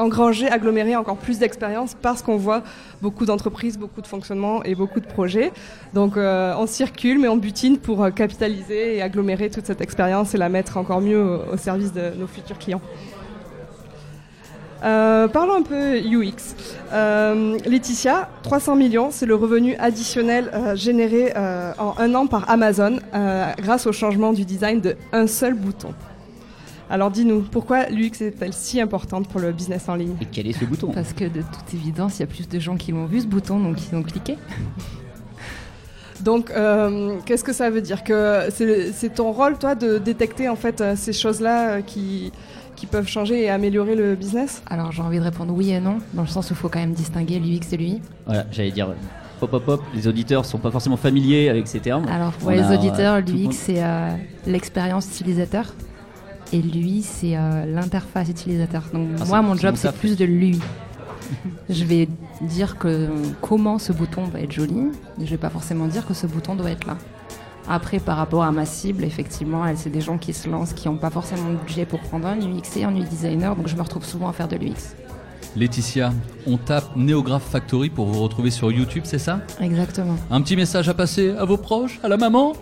engranger, 0.00 0.48
agglomérer 0.48 0.96
encore 0.96 1.16
plus 1.16 1.38
d'expérience 1.38 1.96
parce 2.00 2.22
qu'on 2.22 2.36
voit 2.36 2.62
beaucoup 3.02 3.26
d'entreprises, 3.26 3.78
beaucoup 3.78 4.00
de 4.00 4.06
fonctionnements 4.06 4.62
et 4.64 4.74
beaucoup 4.74 5.00
de 5.00 5.06
projets. 5.06 5.52
Donc 5.94 6.16
euh, 6.16 6.54
on 6.58 6.66
circule 6.66 7.18
mais 7.18 7.28
on 7.28 7.36
butine 7.36 7.78
pour 7.78 8.02
euh, 8.02 8.10
capitaliser 8.10 8.96
et 8.96 9.02
agglomérer 9.02 9.50
toute 9.50 9.66
cette 9.66 9.80
expérience 9.80 10.34
et 10.34 10.38
la 10.38 10.48
mettre 10.48 10.76
encore 10.76 11.00
mieux 11.00 11.40
au, 11.52 11.56
service 11.56 11.92
de 11.92 12.10
nos 12.16 12.26
futurs 12.26 12.58
clients. 12.58 12.82
Euh, 14.82 15.28
parlons 15.28 15.56
un 15.56 15.62
peu 15.62 15.98
UX. 15.98 16.54
Laetitia, 17.66 18.30
300 18.42 18.76
millions, 18.76 19.10
c'est 19.10 19.26
le 19.26 19.34
revenu 19.34 19.76
additionnel 19.76 20.50
généré 20.74 21.34
en 21.78 21.94
un 21.98 22.14
an 22.14 22.26
par 22.26 22.48
Amazon 22.48 22.98
grâce 23.58 23.86
au 23.86 23.92
changement 23.92 24.32
du 24.32 24.46
design 24.46 24.80
de 24.80 24.96
un 25.12 25.26
seul 25.26 25.52
bouton. 25.52 25.94
Alors 26.90 27.12
dis-nous, 27.12 27.42
pourquoi 27.42 27.86
l'UX 27.88 28.20
est-elle 28.20 28.52
si 28.52 28.80
importante 28.80 29.28
pour 29.28 29.40
le 29.40 29.52
business 29.52 29.88
en 29.88 29.94
ligne 29.94 30.16
Et 30.20 30.26
quel 30.26 30.48
est 30.48 30.52
ce 30.52 30.64
bouton? 30.64 30.90
Parce 30.92 31.12
que 31.12 31.24
de 31.24 31.40
toute 31.40 31.72
évidence, 31.72 32.18
il 32.18 32.20
y 32.20 32.24
a 32.24 32.26
plus 32.26 32.48
de 32.48 32.58
gens 32.58 32.76
qui 32.76 32.90
l'ont 32.90 33.06
vu 33.06 33.20
ce 33.20 33.26
bouton, 33.26 33.60
donc 33.60 33.76
ils 33.80 33.96
ont 33.96 34.02
cliqué. 34.02 34.36
Donc, 36.20 36.50
euh, 36.50 37.16
qu'est-ce 37.24 37.44
que 37.44 37.54
ça 37.54 37.70
veut 37.70 37.80
dire? 37.80 38.04
Que 38.04 38.48
c'est 38.50 39.14
ton 39.14 39.32
rôle, 39.32 39.56
toi, 39.56 39.74
de 39.74 39.96
détecter 39.96 40.50
en 40.50 40.56
fait 40.56 40.82
euh, 40.82 40.94
ces 40.94 41.14
choses-là 41.14 41.70
euh, 41.70 41.80
qui, 41.80 42.30
qui 42.76 42.84
peuvent 42.84 43.08
changer 43.08 43.44
et 43.44 43.48
améliorer 43.48 43.94
le 43.94 44.16
business? 44.16 44.62
Alors 44.68 44.92
j'ai 44.92 45.00
envie 45.00 45.18
de 45.18 45.24
répondre 45.24 45.54
oui 45.54 45.70
et 45.70 45.80
non, 45.80 45.96
dans 46.12 46.20
le 46.20 46.28
sens 46.28 46.50
où 46.50 46.52
il 46.52 46.56
faut 46.56 46.68
quand 46.68 46.78
même 46.80 46.92
distinguer 46.92 47.38
l'UX 47.38 47.72
et 47.72 47.76
l'UI. 47.78 48.00
Voilà, 48.26 48.44
j'allais 48.52 48.70
dire. 48.70 48.88
Hop 49.40 49.54
hop 49.54 49.68
hop, 49.68 49.82
les 49.94 50.06
auditeurs 50.06 50.44
sont 50.44 50.58
pas 50.58 50.70
forcément 50.70 50.98
familiers 50.98 51.48
avec 51.48 51.66
ces 51.66 51.80
termes. 51.80 52.06
Alors 52.08 52.32
pour 52.32 52.48
On 52.48 52.52
les 52.52 52.70
auditeurs, 52.70 53.20
l'UX 53.20 53.52
c'est 53.52 53.82
euh, 53.82 54.10
l'expérience 54.46 55.06
utilisateur 55.06 55.72
et 56.52 56.60
l'UI 56.60 57.02
c'est 57.02 57.36
euh, 57.36 57.64
l'interface 57.66 58.28
utilisateur. 58.28 58.82
Donc 58.92 59.08
Ah, 59.20 59.24
moi 59.26 59.42
mon 59.42 59.54
job 59.54 59.74
c'est 59.76 59.92
plus 59.94 60.16
de 60.16 60.24
l'UI. 60.24 60.60
je 61.68 61.84
vais 61.84 62.08
dire 62.40 62.76
que 62.78 63.08
comment 63.40 63.78
ce 63.78 63.92
bouton 63.92 64.24
va 64.24 64.40
être 64.40 64.52
joli, 64.52 64.88
je 65.18 65.26
vais 65.26 65.36
pas 65.36 65.50
forcément 65.50 65.86
dire 65.86 66.06
que 66.06 66.14
ce 66.14 66.26
bouton 66.26 66.54
doit 66.56 66.70
être 66.70 66.86
là. 66.86 66.96
Après, 67.68 68.00
par 68.00 68.16
rapport 68.16 68.42
à 68.42 68.50
ma 68.50 68.64
cible, 68.64 69.04
effectivement, 69.04 69.62
c'est 69.76 69.90
des 69.90 70.00
gens 70.00 70.18
qui 70.18 70.32
se 70.32 70.48
lancent, 70.48 70.72
qui 70.72 70.88
n'ont 70.88 70.96
pas 70.96 71.10
forcément 71.10 71.50
de 71.50 71.56
budget 71.56 71.84
pour 71.84 72.00
prendre 72.00 72.26
un 72.26 72.36
UX 72.38 72.76
et 72.76 72.84
un 72.84 72.92
UI 72.96 73.04
designer, 73.04 73.54
donc 73.54 73.68
je 73.68 73.76
me 73.76 73.82
retrouve 73.82 74.04
souvent 74.04 74.28
à 74.28 74.32
faire 74.32 74.48
de 74.48 74.56
l'UX. 74.56 74.96
Laetitia, 75.56 76.12
on 76.46 76.56
tape 76.56 76.96
Neograph 76.96 77.42
Factory 77.42 77.90
pour 77.90 78.06
vous 78.06 78.22
retrouver 78.22 78.50
sur 78.50 78.72
YouTube, 78.72 79.02
c'est 79.04 79.18
ça? 79.18 79.40
Exactement. 79.60 80.16
Un 80.30 80.40
petit 80.42 80.56
message 80.56 80.88
à 80.88 80.94
passer 80.94 81.30
à 81.30 81.44
vos 81.44 81.56
proches, 81.58 82.00
à 82.02 82.08
la 82.08 82.16
maman? 82.16 82.54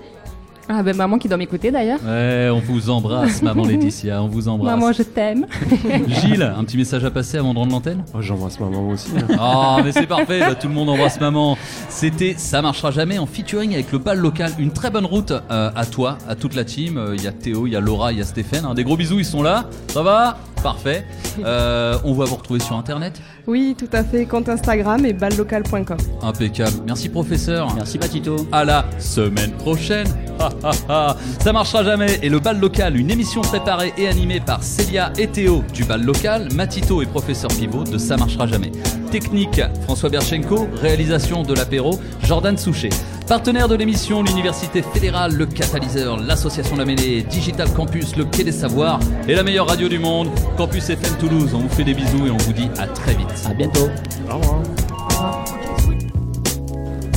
Ah 0.69 0.83
ben 0.83 0.95
maman 0.97 1.17
qui 1.19 1.29
doit 1.29 1.37
m'écouter 1.39 1.71
d'ailleurs. 1.71 1.99
Ouais, 2.05 2.51
on 2.53 2.61
vous 2.61 2.91
embrasse, 2.91 3.41
maman 3.43 3.65
Laetitia, 3.67 4.23
on 4.23 4.29
vous 4.29 4.49
embrasse. 4.49 4.75
Maman, 4.79 4.93
je 4.93 5.03
t'aime. 5.03 5.47
Gilles, 6.09 6.43
un 6.43 6.63
petit 6.65 6.77
message 6.77 7.05
à 7.05 7.11
passer 7.11 7.39
avant 7.39 7.55
de 7.55 7.59
rendre 7.59 7.73
l'antenne? 7.73 8.05
Oh, 8.15 8.21
J'embrasse 8.21 8.61
maman 8.61 8.89
aussi. 8.91 9.09
Oh, 9.41 9.77
mais 9.85 9.93
c'est 9.93 10.07
parfait, 10.07 10.41
bah, 10.41 10.55
tout 10.55 10.69
le 10.69 10.75
monde 10.75 10.91
embrasse 10.91 11.19
maman. 11.21 11.57
C'était 11.89 12.35
Ça 12.37 12.61
marchera 12.63 12.91
jamais 12.91 13.19
en 13.19 13.27
featuring 13.27 13.73
avec 13.75 13.91
le 13.93 13.99
bal 13.99 14.19
local. 14.19 14.53
Une 14.59 14.71
très 14.73 14.91
bonne 14.91 15.07
route 15.07 15.33
euh, 15.51 15.71
à 15.75 15.87
toi, 15.87 16.19
à 16.29 16.35
toute 16.35 16.55
la 16.55 16.65
team. 16.65 16.99
Euh, 16.99 17.15
Il 17.17 17.23
y 17.23 17.27
a 17.27 17.33
Théo, 17.33 17.67
il 17.67 17.73
y 17.73 17.77
a 17.77 17.81
Laura, 17.81 18.13
il 18.13 18.19
y 18.19 18.21
a 18.21 18.25
Stéphane. 18.25 18.65
hein. 18.67 18.75
Des 18.75 18.85
gros 18.85 18.97
bisous, 18.97 19.19
ils 19.19 19.25
sont 19.25 19.43
là. 19.43 19.65
Ça 19.89 20.03
va? 20.03 20.37
Parfait. 20.63 21.05
Euh, 21.45 21.97
on 22.05 22.15
va 22.15 22.25
vous 22.25 22.35
retrouver 22.37 22.61
sur 22.61 22.77
internet. 22.77 23.21
Oui, 23.47 23.77
tout 23.79 23.89
à 23.93 24.03
fait. 24.05 24.27
Compte 24.27 24.49
Instagram 24.49 25.05
et 25.07 25.13
ballocal.com. 25.13 25.97
Impeccable. 26.23 26.77
Merci 26.87 27.09
professeur. 27.09 27.75
Merci 27.75 27.99
Matito. 27.99 28.47
À 28.53 28.65
la 28.65 28.85
semaine 28.99 29.53
prochaine. 29.53 30.07
Ha, 30.41 30.51
ha, 30.65 30.71
ha. 30.89 31.17
Ça 31.41 31.53
marchera 31.53 31.85
jamais. 31.85 32.19
Et 32.23 32.29
le 32.29 32.41
bal 32.41 32.59
local, 32.61 32.97
une 32.97 33.11
émission 33.11 33.41
préparée 33.41 33.93
et 33.97 34.09
animée 34.09 34.41
par 34.41 34.63
Célia 34.63 35.13
et 35.19 35.29
Théo 35.29 35.65
du 35.73 35.85
bal 35.85 36.03
local, 36.03 36.49
Matito 36.55 37.03
et 37.03 37.07
professeur 37.07 37.51
Pivot 37.51 37.85
de 37.85 37.99
Ça 37.99 38.17
marchera 38.17 38.47
jamais 38.47 38.73
technique 39.09 39.61
François 39.83 40.09
Berchenko, 40.09 40.69
réalisation 40.81 41.43
de 41.43 41.55
l'apéro 41.55 41.99
Jordan 42.23 42.57
Souchet. 42.57 42.91
Partenaire 43.27 43.69
de 43.69 43.75
l'émission, 43.75 44.23
l'Université 44.23 44.83
fédérale, 44.83 45.35
le 45.35 45.47
Catalyseur, 45.47 46.19
l'Association 46.19 46.77
La 46.77 46.85
Mêlée, 46.85 47.23
Digital 47.23 47.71
Campus, 47.73 48.17
le 48.17 48.25
Quai 48.25 48.45
des 48.45 48.53
Savoirs 48.53 49.01
et 49.27 49.35
la 49.35 49.43
meilleure 49.43 49.67
radio 49.67 49.89
du 49.89 49.99
monde, 49.99 50.29
Campus 50.57 50.89
FM 50.89 51.17
Toulouse. 51.19 51.51
On 51.55 51.59
vous 51.59 51.69
fait 51.69 51.85
des 51.85 51.95
bisous 51.95 52.27
et 52.27 52.31
on 52.31 52.37
vous 52.39 52.53
dit 52.53 52.71
à 52.79 52.87
très 52.87 53.15
vite. 53.15 53.29
À 53.47 53.53
bientôt. 53.53 53.89
Au 54.31 54.37
revoir. 54.37 54.63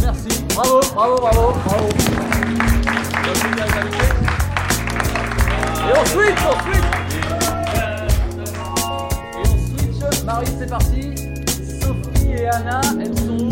Merci. 0.01 0.43
Bravo, 0.55 0.81
bravo, 0.93 1.15
bravo, 1.17 1.53
bravo. 1.65 1.89
Et 5.87 5.93
on 5.97 6.05
switch, 6.05 6.41
on 6.45 6.55
switch. 6.63 6.83
Et 9.35 9.43
on 9.45 9.57
switch. 10.01 10.25
Marie, 10.25 10.47
c'est 10.59 10.69
parti. 10.69 11.30
Diana 12.41 12.81
en 12.99 13.15
su 13.15 13.50